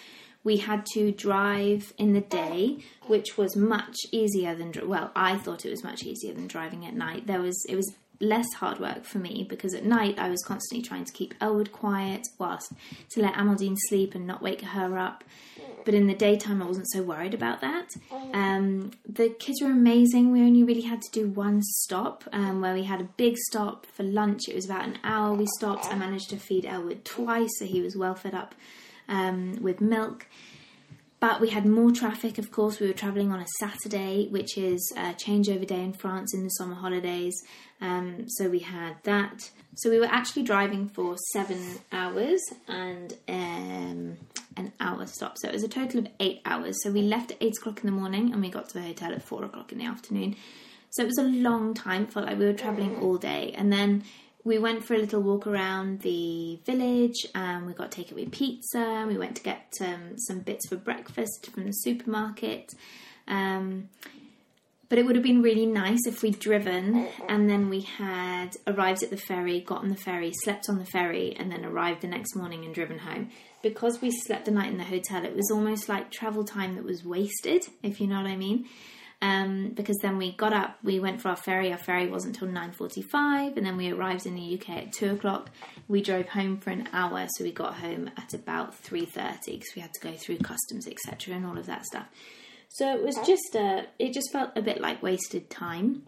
[0.42, 5.64] we had to drive in the day, which was much easier than well, I thought
[5.64, 7.26] it was much easier than driving at night.
[7.26, 10.86] There was it was less hard work for me because at night I was constantly
[10.86, 12.72] trying to keep Elwood quiet whilst
[13.10, 15.24] to let Amandine sleep and not wake her up.
[15.84, 17.88] But in the daytime, I wasn't so worried about that.
[18.34, 20.30] Um, the kids were amazing.
[20.30, 23.86] We only really had to do one stop um, where we had a big stop
[23.86, 24.42] for lunch.
[24.48, 25.86] It was about an hour we stopped.
[25.86, 28.54] I managed to feed Elwood twice, so he was well fed up
[29.08, 30.26] um, with milk.
[31.20, 32.80] But we had more traffic, of course.
[32.80, 36.48] We were travelling on a Saturday, which is a changeover day in France in the
[36.48, 37.34] summer holidays.
[37.82, 39.50] Um, so we had that.
[39.74, 44.16] So we were actually driving for seven hours and um,
[44.56, 45.36] an hour stop.
[45.36, 46.82] So it was a total of eight hours.
[46.82, 49.12] So we left at eight o'clock in the morning and we got to the hotel
[49.12, 50.36] at four o'clock in the afternoon.
[50.88, 52.06] So it was a long time.
[52.06, 53.54] Felt like we were traveling all day.
[53.56, 54.04] And then
[54.44, 59.04] we went for a little walk around the village and we got takeaway pizza.
[59.06, 62.72] We went to get um, some bits for breakfast from the supermarket.
[63.28, 63.90] Um,
[64.88, 69.02] but it would have been really nice if we'd driven and then we had arrived
[69.02, 72.08] at the ferry, got on the ferry, slept on the ferry, and then arrived the
[72.08, 73.30] next morning and driven home.
[73.62, 76.82] Because we slept the night in the hotel, it was almost like travel time that
[76.82, 78.66] was wasted, if you know what I mean
[79.22, 81.70] um, because then we got up, we went for our ferry.
[81.72, 85.12] Our ferry wasn't until nine forty-five, and then we arrived in the UK at two
[85.12, 85.50] o'clock.
[85.88, 89.72] We drove home for an hour, so we got home at about three thirty because
[89.76, 92.06] we had to go through customs, etc., and all of that stuff.
[92.68, 96.04] So it was just a, it just felt a bit like wasted time.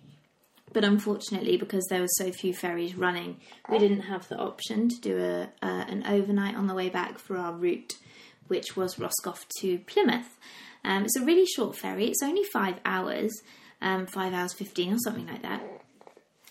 [0.73, 5.01] But unfortunately, because there were so few ferries running, we didn't have the option to
[5.03, 7.99] do a, uh, an overnight on the way back for our route,
[8.47, 10.39] which was Roscoff to Plymouth.
[10.85, 12.07] Um, it's a really short ferry.
[12.07, 13.33] It's only five hours,
[13.81, 15.63] um, five hours fifteen or something like that.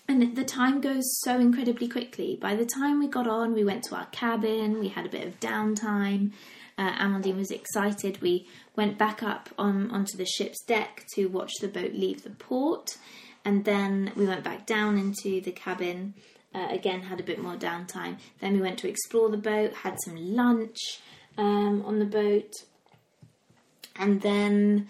[0.08, 2.36] And the time goes so incredibly quickly.
[2.40, 4.80] By the time we got on, we went to our cabin.
[4.80, 6.32] We had a bit of downtime.
[6.76, 8.20] Uh, Amandine was excited.
[8.20, 12.30] We went back up on onto the ship's deck to watch the boat leave the
[12.30, 12.96] port,
[13.44, 16.14] and then we went back down into the cabin.
[16.54, 18.18] Uh, again, had a bit more downtime.
[18.40, 21.00] Then we went to explore the boat, had some lunch
[21.38, 22.52] um, on the boat,
[23.96, 24.88] and then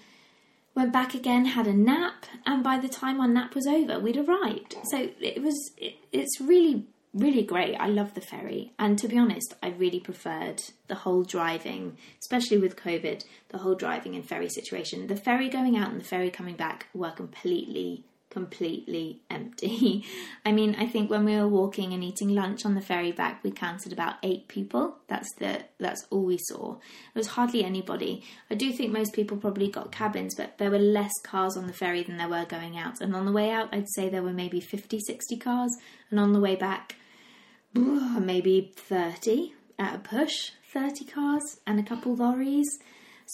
[0.74, 4.16] went back again, had a nap, and by the time our nap was over, we'd
[4.16, 4.76] arrived.
[4.84, 7.76] So it was, it, it's really, really great.
[7.76, 12.58] I love the ferry, and to be honest, I really preferred the whole driving, especially
[12.58, 15.06] with COVID, the whole driving and ferry situation.
[15.06, 20.04] The ferry going out and the ferry coming back were completely completely empty.
[20.46, 23.44] I mean, I think when we were walking and eating lunch on the ferry back,
[23.44, 24.96] we counted about eight people.
[25.06, 26.72] That's the that's all we saw.
[26.72, 28.24] There was hardly anybody.
[28.50, 31.72] I do think most people probably got cabins, but there were less cars on the
[31.74, 33.00] ferry than there were going out.
[33.00, 35.76] And on the way out, I'd say there were maybe 50, 60 cars,
[36.10, 36.96] and on the way back,
[37.74, 42.78] maybe 30 at a push, 30 cars and a couple lorries.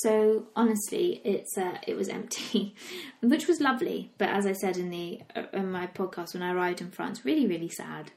[0.02, 2.76] So honestly, it's uh, it was empty,
[3.20, 4.12] which was lovely.
[4.16, 7.24] But as I said in the uh, in my podcast when I arrived in France,
[7.24, 8.12] really really sad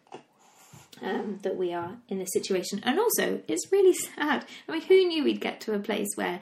[1.02, 4.46] um, that we are in this situation, and also it's really sad.
[4.68, 6.40] I mean, who knew we'd get to a place where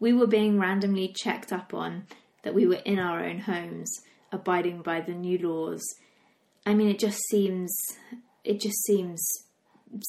[0.00, 2.06] we were being randomly checked up on,
[2.42, 3.92] that we were in our own homes,
[4.32, 5.82] abiding by the new laws.
[6.66, 7.72] I mean, it just seems
[8.42, 9.24] it just seems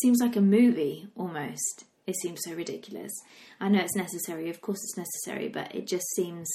[0.01, 3.11] seems like a movie almost it seems so ridiculous.
[3.59, 6.47] I know it's necessary, of course it's necessary, but it just seems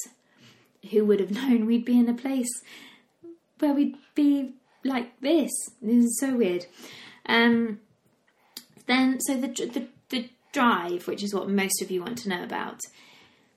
[0.91, 2.49] who would have known we'd be in a place
[3.59, 5.51] where we'd be like this?
[5.81, 6.65] This is so weird.
[7.25, 7.79] Um,
[8.85, 12.43] then, so the, the the drive, which is what most of you want to know
[12.43, 12.79] about,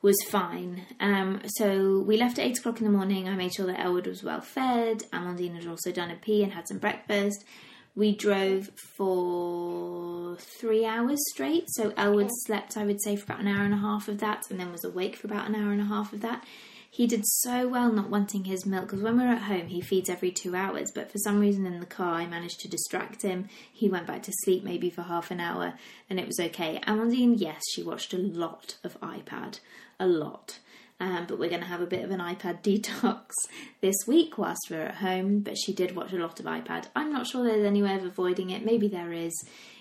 [0.03, 0.83] was fine.
[0.99, 3.29] Um, so we left at eight o'clock in the morning.
[3.29, 5.05] I made sure that Elwood was well fed.
[5.13, 7.45] Amandine had also done a pee and had some breakfast.
[7.95, 11.65] We drove for three hours straight.
[11.69, 14.45] So Elwood slept, I would say, for about an hour and a half of that,
[14.51, 16.45] and then was awake for about an hour and a half of that.
[16.93, 20.11] He did so well not wanting his milk because when we're at home, he feeds
[20.11, 20.91] every two hours.
[20.93, 23.49] But for some reason in the car, I managed to distract him.
[23.73, 25.75] He went back to sleep maybe for half an hour,
[26.09, 26.81] and it was okay.
[26.87, 29.61] Amandine, yes, she watched a lot of iPad,
[30.01, 30.59] a lot.
[31.01, 33.31] Um, but we're going to have a bit of an iPad detox
[33.81, 35.41] this week whilst we're at home.
[35.41, 36.87] But she did watch a lot of iPad.
[36.95, 38.65] I'm not sure there's any way of avoiding it.
[38.65, 39.33] Maybe there is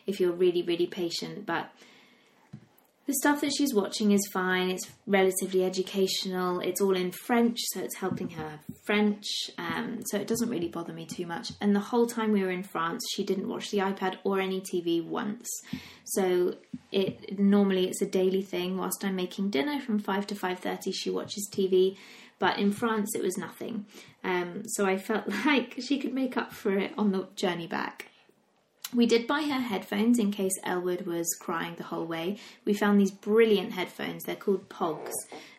[0.08, 1.46] if you're really, really patient.
[1.46, 1.70] But
[3.10, 4.70] the stuff that she's watching is fine.
[4.70, 6.60] It's relatively educational.
[6.60, 9.26] It's all in French, so it's helping her French.
[9.58, 11.52] Um, so it doesn't really bother me too much.
[11.60, 14.62] And the whole time we were in France, she didn't watch the iPad or any
[14.62, 15.50] TV once.
[16.04, 16.54] So
[16.92, 18.78] it normally it's a daily thing.
[18.78, 21.98] Whilst I'm making dinner from five to five thirty, she watches TV.
[22.38, 23.88] But in France, it was nothing.
[24.24, 28.09] Um, so I felt like she could make up for it on the journey back.
[28.94, 32.38] We did buy her headphones in case Elwood was crying the whole way.
[32.66, 34.24] We found these brilliant headphones.
[34.24, 35.14] They're called Pogs.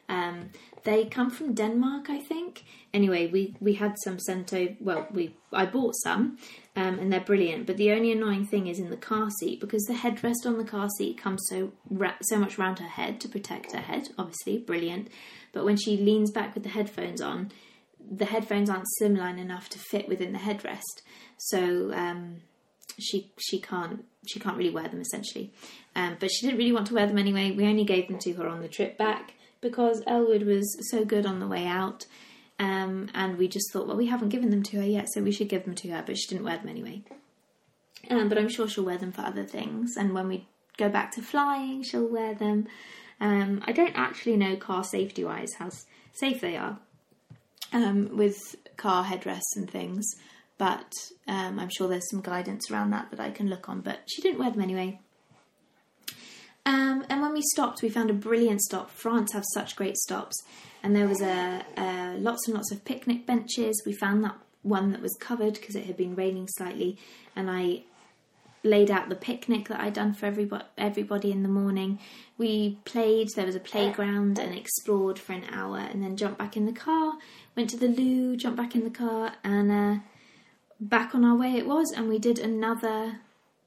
[0.09, 0.51] Um,
[0.83, 2.65] they come from Denmark, I think.
[2.93, 4.75] Anyway, we, we had some sent over.
[4.81, 6.39] Well, we I bought some,
[6.75, 7.67] um, and they're brilliant.
[7.67, 10.65] But the only annoying thing is in the car seat because the headrest on the
[10.65, 14.09] car seat comes so ra- so much round her head to protect her head.
[14.19, 15.09] Obviously, brilliant.
[15.53, 17.53] But when she leans back with the headphones on,
[18.11, 21.03] the headphones aren't slimline enough to fit within the headrest.
[21.37, 22.41] So um,
[22.99, 25.53] she she can't she can't really wear them essentially.
[25.97, 27.51] Um, but she didn't really want to wear them anyway.
[27.51, 31.27] We only gave them to her on the trip back because Elwood was so good
[31.27, 32.07] on the way out.
[32.59, 35.33] Um, and we just thought, well, we haven't given them to her yet, so we
[35.33, 36.03] should give them to her.
[36.05, 37.03] But she didn't wear them anyway.
[38.11, 39.97] Um, but I'm sure she'll wear them for other things.
[39.97, 42.69] And when we go back to flying, she'll wear them.
[43.21, 45.71] Um, I don't actually know car safety wise how
[46.13, 46.79] safe they are
[47.73, 50.17] um, with car headrests and things
[50.61, 50.93] but
[51.27, 53.81] um, I'm sure there's some guidance around that that I can look on.
[53.81, 55.01] But she didn't wear them anyway.
[56.67, 58.91] Um, and when we stopped, we found a brilliant stop.
[58.91, 60.37] France have such great stops,
[60.83, 63.83] and there was a, a lots and lots of picnic benches.
[63.87, 66.99] We found that one that was covered because it had been raining slightly,
[67.35, 67.85] and I
[68.63, 71.99] laid out the picnic that I'd done for everybody, everybody in the morning.
[72.37, 76.59] We played, there was a playground and explored for an hour and then jumped back
[76.59, 77.15] in the car,
[77.57, 80.01] went to the loo, jumped back in the car and uh,
[80.81, 83.21] back on our way it was, and we did another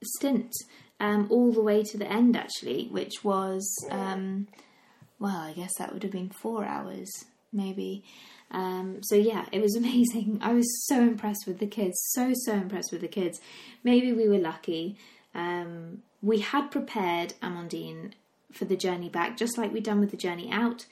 [0.03, 0.51] stint
[0.99, 4.47] um, all the way to the end, actually, which was, um,
[5.19, 7.09] well, I guess that would have been four hours,
[7.51, 8.03] maybe.
[8.51, 10.39] Um, so yeah, it was amazing.
[10.41, 13.39] I was so impressed with the kids, so so impressed with the kids.
[13.83, 14.97] Maybe we were lucky.
[15.35, 18.13] Um, we had prepared Amandine
[18.51, 20.85] for the journey back, just like we'd done with the journey out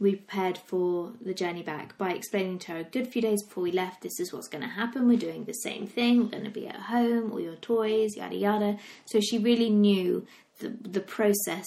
[0.00, 3.64] we prepared for the journey back by explaining to her a good few days before
[3.64, 5.08] we left this is what's going to happen.
[5.08, 6.18] We're doing the same thing.
[6.22, 8.78] We're going to be at home, all your toys, yada yada.
[9.06, 10.26] So she really knew
[10.60, 11.66] the, the process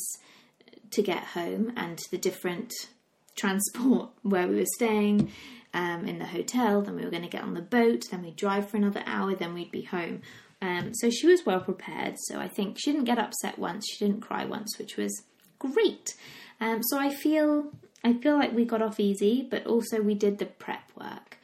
[0.91, 2.73] to get home and the different
[3.35, 5.31] transport where we were staying
[5.73, 6.81] um, in the hotel.
[6.81, 8.05] Then we were going to get on the boat.
[8.11, 9.35] Then we'd drive for another hour.
[9.35, 10.21] Then we'd be home.
[10.61, 12.15] Um, so she was well prepared.
[12.27, 13.85] So I think she didn't get upset once.
[13.89, 15.23] She didn't cry once, which was
[15.59, 16.13] great.
[16.59, 17.71] Um, so I feel
[18.03, 21.37] I feel like we got off easy, but also we did the prep work.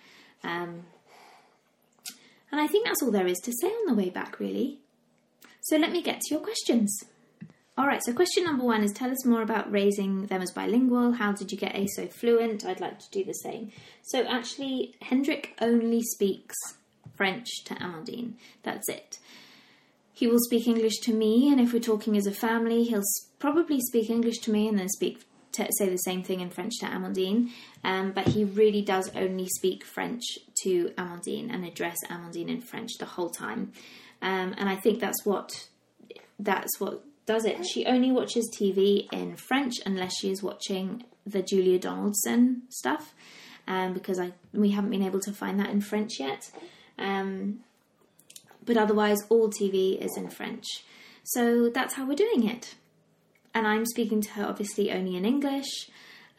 [0.43, 0.85] Um,
[2.51, 4.79] and I think that's all there is to say on the way back, really.
[5.61, 7.03] So let me get to your questions.
[7.77, 11.11] All right, so question number one is tell us more about raising them as bilingual.
[11.11, 12.65] How did you get A so fluent?
[12.65, 13.71] I'd like to do the same.
[14.01, 16.55] So, actually, Hendrik only speaks
[17.15, 18.33] French to Amandine.
[18.63, 19.19] That's it.
[20.11, 23.03] He will speak English to me, and if we're talking as a family, he'll
[23.37, 25.19] probably speak English to me and then speak
[25.53, 27.49] to say the same thing in French to Amandine.
[27.83, 30.23] Um, but he really does only speak French
[30.63, 33.71] to Amandine and address Amandine in French the whole time.
[34.21, 35.67] Um, and I think that's what
[36.39, 37.65] that's what does it.
[37.65, 43.13] She only watches TV in French unless she is watching the Julia Donaldson stuff,
[43.67, 46.49] um, because I we haven't been able to find that in French yet.
[46.97, 47.59] Um,
[48.65, 50.65] but otherwise, all TV is in French.
[51.23, 52.75] So that's how we're doing it.
[53.53, 55.89] And I'm speaking to her obviously only in English.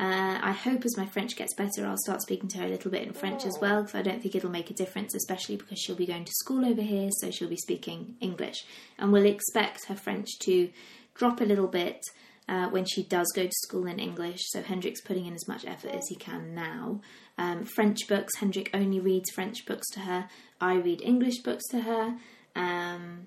[0.00, 2.90] Uh, I hope as my French gets better, I'll start speaking to her a little
[2.90, 5.80] bit in French as well, because I don't think it'll make a difference, especially because
[5.80, 8.64] she'll be going to school over here, so she'll be speaking English.
[8.96, 10.70] And we'll expect her French to
[11.14, 12.00] drop a little bit
[12.48, 14.40] uh, when she does go to school in English.
[14.50, 17.00] So Hendrik's putting in as much effort as he can now.
[17.36, 20.28] Um, French books, Hendrik only reads French books to her.
[20.60, 22.16] I read English books to her.
[22.54, 23.26] Um,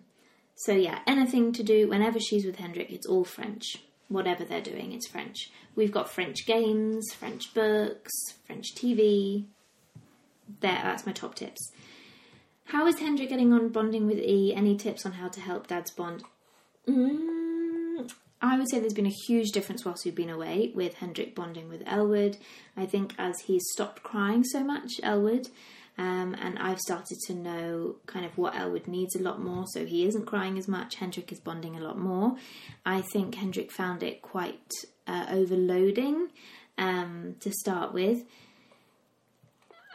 [0.66, 3.78] so yeah, anything to do whenever she's with Hendrik, it's all French
[4.12, 5.50] whatever they're doing, it's French.
[5.76, 8.12] We've got French games, French books,
[8.46, 9.46] French TV.
[10.60, 11.72] There, that's my top tips.
[12.66, 14.54] How is Hendrik getting on bonding with E?
[14.54, 16.24] Any tips on how to help Dad's bond?
[16.88, 21.34] Mm, I would say there's been a huge difference whilst we've been away with Hendrik
[21.34, 22.38] bonding with Elwood.
[22.76, 25.48] I think as he's stopped crying so much, Elwood,
[25.98, 29.86] um, and I've started to know kind of what Elwood needs a lot more, so
[29.86, 30.96] he isn't crying as much.
[30.96, 32.36] Hendrik is bonding a lot more.
[32.86, 34.72] I think Hendrik found it quite
[35.06, 36.30] uh, overloading
[36.78, 38.24] um, to start with.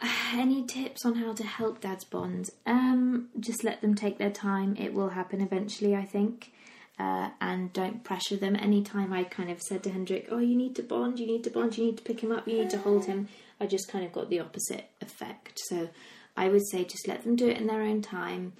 [0.33, 2.51] Any tips on how to help dads bond?
[2.65, 4.75] Um, just let them take their time.
[4.77, 6.51] It will happen eventually, I think.
[6.99, 8.55] Uh, and don't pressure them.
[8.55, 11.51] Anytime I kind of said to Hendrik, "Oh, you need to bond, you need to
[11.51, 13.27] bond, you need to pick him up, you need to hold him,"
[13.59, 15.59] I just kind of got the opposite effect.
[15.65, 15.89] So
[16.35, 18.53] I would say just let them do it in their own time.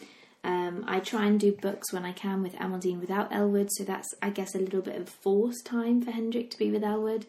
[0.44, 4.08] Um, I try and do books when I can with Amandine without Elwood, so that's,
[4.22, 7.26] I guess, a little bit of forced time for Hendrik to be with Elwood.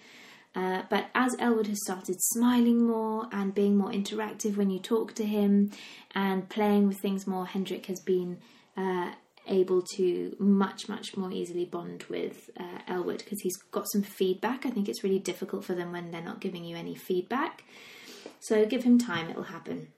[0.54, 5.14] Uh, but as Elwood has started smiling more and being more interactive when you talk
[5.14, 5.70] to him
[6.14, 8.38] and playing with things more, Hendrik has been
[8.76, 9.12] uh,
[9.48, 14.66] able to much, much more easily bond with uh, Elwood because he's got some feedback.
[14.66, 17.64] I think it's really difficult for them when they're not giving you any feedback.
[18.40, 19.88] So give him time, it'll happen.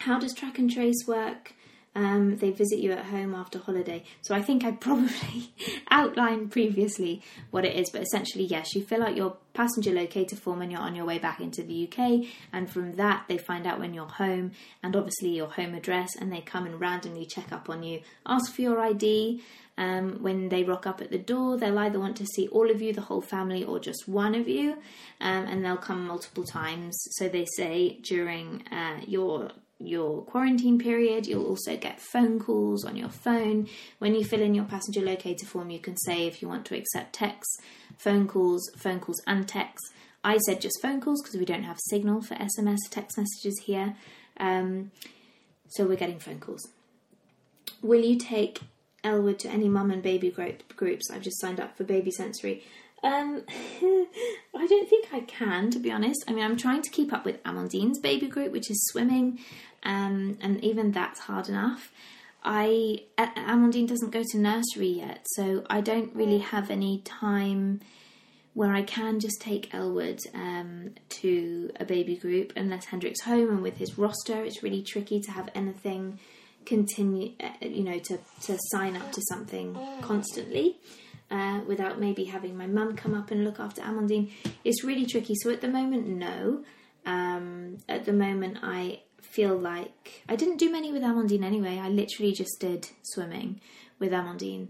[0.00, 1.54] How does track and trace work?
[1.94, 4.04] Um, they visit you at home after holiday.
[4.22, 5.52] So I think I probably
[5.90, 10.60] outlined previously what it is, but essentially, yes, you fill out your passenger locator form
[10.60, 13.78] when you're on your way back into the UK, and from that, they find out
[13.78, 17.68] when you're home and obviously your home address, and they come and randomly check up
[17.68, 19.42] on you, ask for your ID.
[19.78, 22.82] Um, when they rock up at the door, they'll either want to see all of
[22.82, 24.72] you, the whole family, or just one of you,
[25.20, 26.94] um, and they'll come multiple times.
[27.12, 29.50] So they say during uh, your
[29.84, 31.26] your quarantine period.
[31.26, 33.68] You'll also get phone calls on your phone.
[33.98, 36.76] When you fill in your passenger locator form, you can say if you want to
[36.76, 37.58] accept texts,
[37.98, 39.90] phone calls, phone calls, and texts.
[40.24, 43.96] I said just phone calls because we don't have signal for SMS text messages here.
[44.38, 44.92] Um,
[45.68, 46.68] so we're getting phone calls.
[47.82, 48.60] Will you take
[49.02, 51.10] Elwood to any mum and baby group, groups?
[51.10, 52.62] I've just signed up for Baby Sensory.
[53.02, 56.24] Um, I don't think I can, to be honest.
[56.28, 59.40] I mean, I'm trying to keep up with Amandine's baby group, which is swimming,
[59.82, 61.92] um, and even that's hard enough.
[62.44, 67.80] I Amandine doesn't go to nursery yet, so I don't really have any time
[68.54, 73.62] where I can just take Elwood um, to a baby group unless Hendrik's home and
[73.62, 76.18] with his roster, it's really tricky to have anything
[76.64, 80.78] continue, uh, you know, to to sign up to something constantly.
[81.32, 84.30] Uh, without maybe having my mum come up and look after Amandine,
[84.64, 85.34] it's really tricky.
[85.34, 86.62] So at the moment, no.
[87.06, 91.78] Um, at the moment, I feel like I didn't do many with Amandine anyway.
[91.78, 93.62] I literally just did swimming
[93.98, 94.68] with Amandine.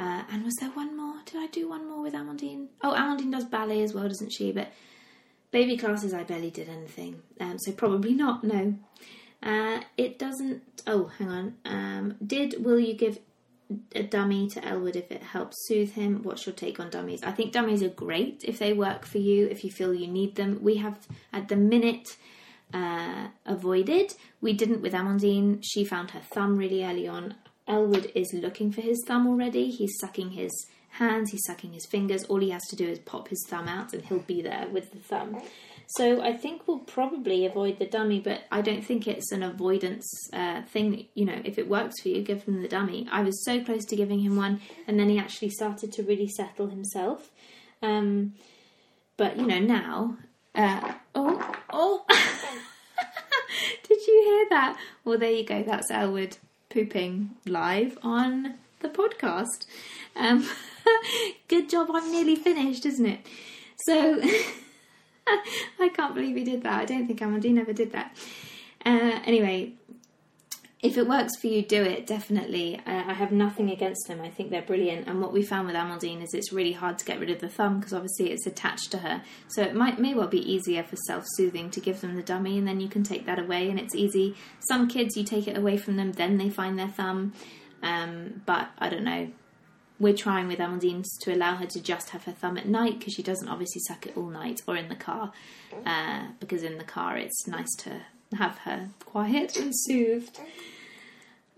[0.00, 1.20] Uh, and was there one more?
[1.24, 2.66] Did I do one more with Amandine?
[2.82, 4.50] Oh, Amandine does ballet as well, doesn't she?
[4.50, 4.72] But
[5.52, 7.22] baby classes, I barely did anything.
[7.38, 8.74] Um, so probably not, no.
[9.40, 10.62] Uh, it doesn't.
[10.86, 11.54] Oh, hang on.
[11.64, 13.20] Um, did will you give
[13.94, 16.22] a dummy to Elwood if it helps soothe him?
[16.22, 17.22] What's your take on dummies?
[17.22, 20.36] I think dummies are great if they work for you, if you feel you need
[20.36, 20.58] them.
[20.62, 22.16] We have at the minute
[22.72, 24.14] uh, avoided.
[24.40, 25.60] We didn't with Amandine.
[25.62, 27.34] She found her thumb really early on.
[27.68, 29.70] Elwood is looking for his thumb already.
[29.70, 30.50] He's sucking his
[30.92, 32.24] hands, he's sucking his fingers.
[32.24, 34.92] All he has to do is pop his thumb out and he'll be there with
[34.92, 35.40] the thumb.
[35.96, 40.06] So I think we'll probably avoid the dummy, but I don't think it's an avoidance
[40.32, 41.06] uh, thing.
[41.14, 43.06] You know, if it works for you, give him the dummy.
[43.12, 46.28] I was so close to giving him one, and then he actually started to really
[46.28, 47.30] settle himself.
[47.82, 48.32] Um,
[49.18, 50.16] but you know now,
[50.54, 52.04] uh, oh, oh,
[53.82, 54.78] did you hear that?
[55.04, 55.62] Well, there you go.
[55.62, 56.38] That's Elwood
[56.70, 59.66] pooping live on the podcast.
[60.16, 60.48] Um,
[61.48, 61.88] good job.
[61.92, 63.26] I'm nearly finished, isn't it?
[63.84, 64.22] So.
[65.80, 66.80] I can't believe he did that.
[66.80, 68.16] I don't think Amandine ever did that.
[68.84, 69.72] Uh, anyway,
[70.82, 72.80] if it works for you, do it definitely.
[72.84, 74.20] Uh, I have nothing against them.
[74.20, 75.06] I think they're brilliant.
[75.06, 77.48] And what we found with Amandine is it's really hard to get rid of the
[77.48, 79.22] thumb because obviously it's attached to her.
[79.48, 82.66] So it might may well be easier for self-soothing to give them the dummy, and
[82.66, 84.34] then you can take that away, and it's easy.
[84.68, 87.32] Some kids you take it away from them, then they find their thumb.
[87.82, 89.30] Um, but I don't know
[90.02, 93.14] we're trying with Amandine to allow her to just have her thumb at night because
[93.14, 95.32] she doesn't obviously suck it all night or in the car
[95.86, 98.02] uh, because in the car it's nice to
[98.36, 100.40] have her quiet and soothed.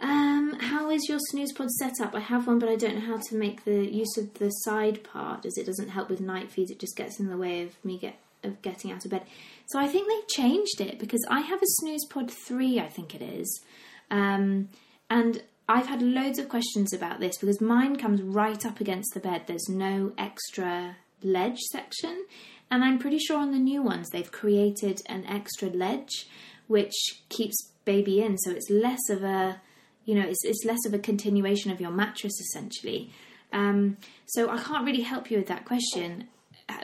[0.01, 2.15] Um, how is your SnuzPod set up?
[2.15, 5.03] I have one, but I don't know how to make the use of the side
[5.03, 6.71] part, as it doesn't help with night feeds.
[6.71, 9.23] It just gets in the way of me get of getting out of bed.
[9.67, 13.23] So I think they've changed it because I have a SnuzPod three, I think it
[13.23, 13.63] is,
[14.11, 14.69] um,
[15.09, 19.21] and I've had loads of questions about this because mine comes right up against the
[19.21, 19.43] bed.
[19.47, 22.27] There's no extra ledge section.
[22.71, 26.29] And I'm pretty sure on the new ones they've created an extra ledge
[26.67, 26.95] which
[27.29, 28.37] keeps baby in.
[28.39, 29.61] So it's less of a,
[30.05, 33.11] you know, it's, it's less of a continuation of your mattress essentially.
[33.53, 33.97] Um,
[34.27, 36.29] so I can't really help you with that question.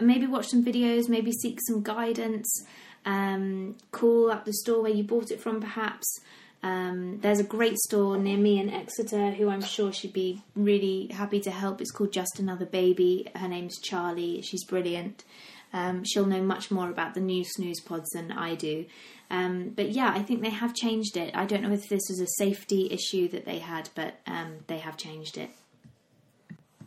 [0.00, 2.64] Maybe watch some videos, maybe seek some guidance,
[3.04, 6.20] um, call up the store where you bought it from perhaps.
[6.62, 11.08] Um, there's a great store near me in Exeter who I'm sure she'd be really
[11.08, 11.80] happy to help.
[11.80, 13.28] It's called Just Another Baby.
[13.34, 14.42] Her name's Charlie.
[14.42, 15.24] She's brilliant.
[15.72, 18.86] Um, she'll know much more about the new SnuzPods than I do.
[19.30, 21.34] Um, but yeah, I think they have changed it.
[21.34, 24.78] I don't know if this was a safety issue that they had, but um, they
[24.78, 25.50] have changed it.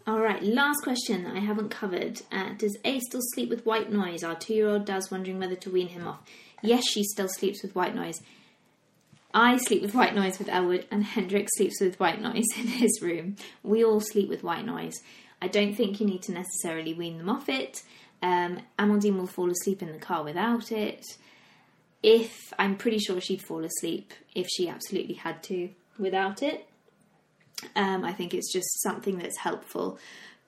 [0.05, 2.21] All right, last question I haven't covered.
[2.29, 4.21] Uh, does A still sleep with white noise?
[4.21, 6.19] Our two year old does, wondering whether to wean him off.
[6.61, 8.21] Yes, she still sleeps with white noise.
[9.33, 13.01] I sleep with white noise with Elwood, and Hendrik sleeps with white noise in his
[13.01, 13.35] room.
[13.63, 15.01] We all sleep with white noise.
[15.41, 17.81] I don't think you need to necessarily wean them off it.
[18.21, 21.03] Um, Amandine will fall asleep in the car without it.
[22.01, 26.67] If I'm pretty sure she'd fall asleep if she absolutely had to without it.
[27.75, 29.97] Um, I think it's just something that's helpful.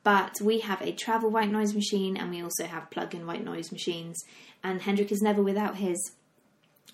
[0.04, 3.44] But we have a travel white noise machine and we also have plug in white
[3.44, 4.22] noise machines.
[4.64, 5.98] And Hendrik is never without his.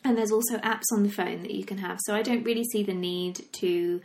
[0.04, 2.00] And there's also apps on the phone that you can have.
[2.02, 4.02] So I don't really see the need to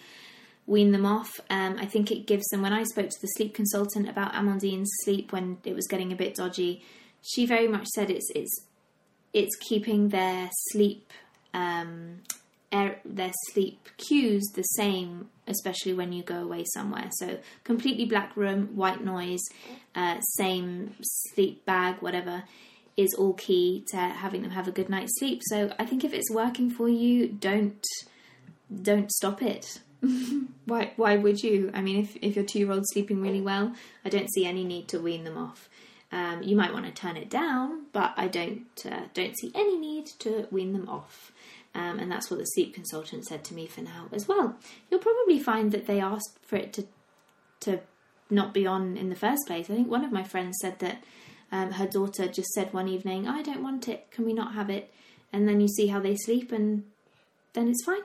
[0.67, 1.41] wean them off.
[1.49, 4.91] Um, I think it gives them, when I spoke to the sleep consultant about Amandine's
[5.05, 6.85] sleep when it was getting a bit dodgy,
[7.23, 8.67] she very much said it's, it's,
[9.33, 11.13] it's keeping their sleep,
[11.55, 12.23] um,
[12.73, 17.09] air, their sleep cues the same, especially when you go away somewhere.
[17.13, 19.43] So completely black room, white noise,
[19.95, 22.45] uh, same sleep bag, whatever
[22.97, 25.43] is all key to having them have a good night's sleep.
[25.45, 27.85] So I think if it's working for you, don't
[28.83, 29.81] don't stop it.
[30.65, 31.71] why why would you?
[31.75, 33.73] I mean, if if your two year old's sleeping really well,
[34.05, 35.69] I don't see any need to wean them off.
[36.13, 39.77] Um, you might want to turn it down, but I don't uh, don't see any
[39.77, 41.33] need to wean them off.
[41.75, 44.57] Um, and that's what the sleep consultant said to me for now as well.
[44.91, 46.87] You'll probably find that they asked for it to
[47.61, 47.81] to
[48.31, 49.69] not be on in the first place.
[49.71, 51.03] I think one of my friends said that
[51.53, 54.71] um, her daughter just said one evening, I don't want it, can we not have
[54.71, 54.93] it?
[55.33, 56.85] And then you see how they sleep, and
[57.53, 58.03] then it's fine.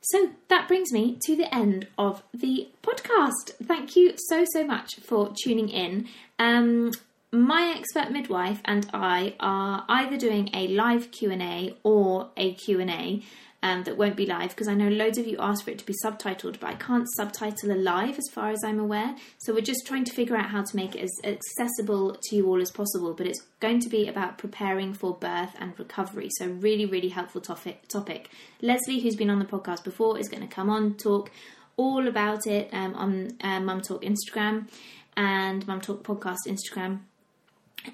[0.00, 3.52] So that brings me to the end of the podcast.
[3.62, 6.08] Thank you so so much for tuning in.
[6.40, 6.90] Um,
[7.30, 12.52] my expert midwife and I are either doing a live Q and A or a
[12.54, 13.22] Q and A
[13.62, 15.86] um, that won't be live because I know loads of you asked for it to
[15.86, 19.14] be subtitled, but I can't subtitle a live as far as I'm aware.
[19.38, 22.48] So we're just trying to figure out how to make it as accessible to you
[22.48, 23.14] all as possible.
[23.14, 26.28] But it's going to be about preparing for birth and recovery.
[26.38, 27.86] So really, really helpful topic.
[27.88, 28.30] Topic.
[28.60, 31.30] Lesley, who's been on the podcast before, is going to come on talk
[31.76, 34.68] all about it um, on uh, Mum Talk Instagram
[35.16, 37.00] and Mum Talk Podcast Instagram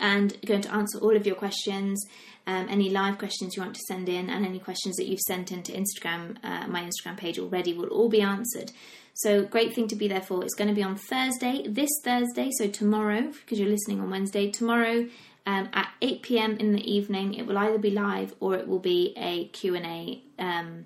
[0.00, 2.04] and going to answer all of your questions,
[2.48, 5.52] um, any live questions you want to send in, and any questions that you've sent
[5.52, 8.72] into Instagram, uh, my Instagram page already, will all be answered.
[9.14, 10.42] So, great thing to be there for.
[10.42, 14.50] It's going to be on Thursday, this Thursday, so tomorrow, because you're listening on Wednesday,
[14.50, 15.08] tomorrow
[15.48, 17.34] um, at 8 pm in the evening.
[17.34, 20.84] It will either be live or it will be a Q&A um,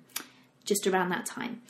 [0.64, 1.62] just around that time.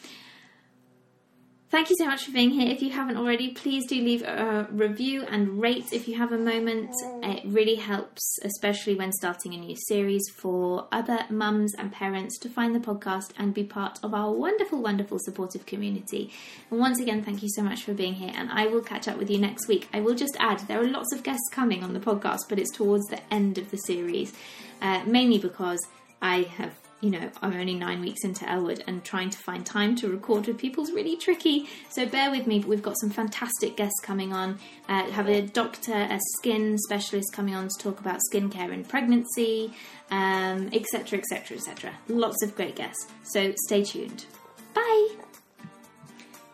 [1.72, 2.70] Thank you so much for being here.
[2.70, 6.36] If you haven't already, please do leave a review and rate if you have a
[6.36, 6.90] moment.
[7.22, 12.50] It really helps, especially when starting a new series, for other mums and parents to
[12.50, 16.30] find the podcast and be part of our wonderful, wonderful supportive community.
[16.70, 18.32] And once again, thank you so much for being here.
[18.34, 19.88] And I will catch up with you next week.
[19.94, 22.76] I will just add there are lots of guests coming on the podcast, but it's
[22.76, 24.34] towards the end of the series,
[24.82, 25.80] uh, mainly because
[26.20, 29.96] I have you know, I'm only nine weeks into Elwood and trying to find time
[29.96, 31.68] to record with people is really tricky.
[31.90, 34.60] So bear with me, but we've got some fantastic guests coming on.
[34.88, 39.74] Uh, have a doctor, a skin specialist coming on to talk about skincare in pregnancy,
[40.12, 41.92] etc., etc., etc.
[42.06, 43.08] Lots of great guests.
[43.24, 44.24] So stay tuned.
[44.72, 45.08] Bye!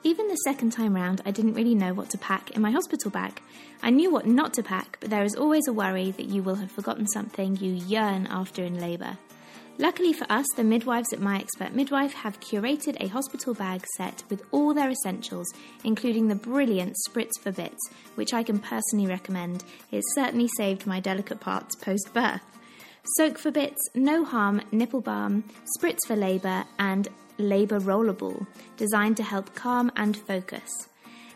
[0.02, 3.10] Even the second time round, I didn't really know what to pack in my hospital
[3.10, 3.42] bag.
[3.82, 6.54] I knew what not to pack, but there is always a worry that you will
[6.54, 9.18] have forgotten something you yearn after in labour.
[9.80, 14.24] Luckily for us, the midwives at My Expert Midwife have curated a hospital bag set
[14.28, 15.46] with all their essentials,
[15.84, 17.78] including the brilliant Spritz for Bits,
[18.16, 19.62] which I can personally recommend.
[19.92, 22.42] It certainly saved my delicate parts post birth.
[23.16, 25.44] Soak for Bits, No Harm, Nipple Balm,
[25.78, 27.06] Spritz for Labour, and
[27.38, 30.88] Labour Rollerball, designed to help calm and focus.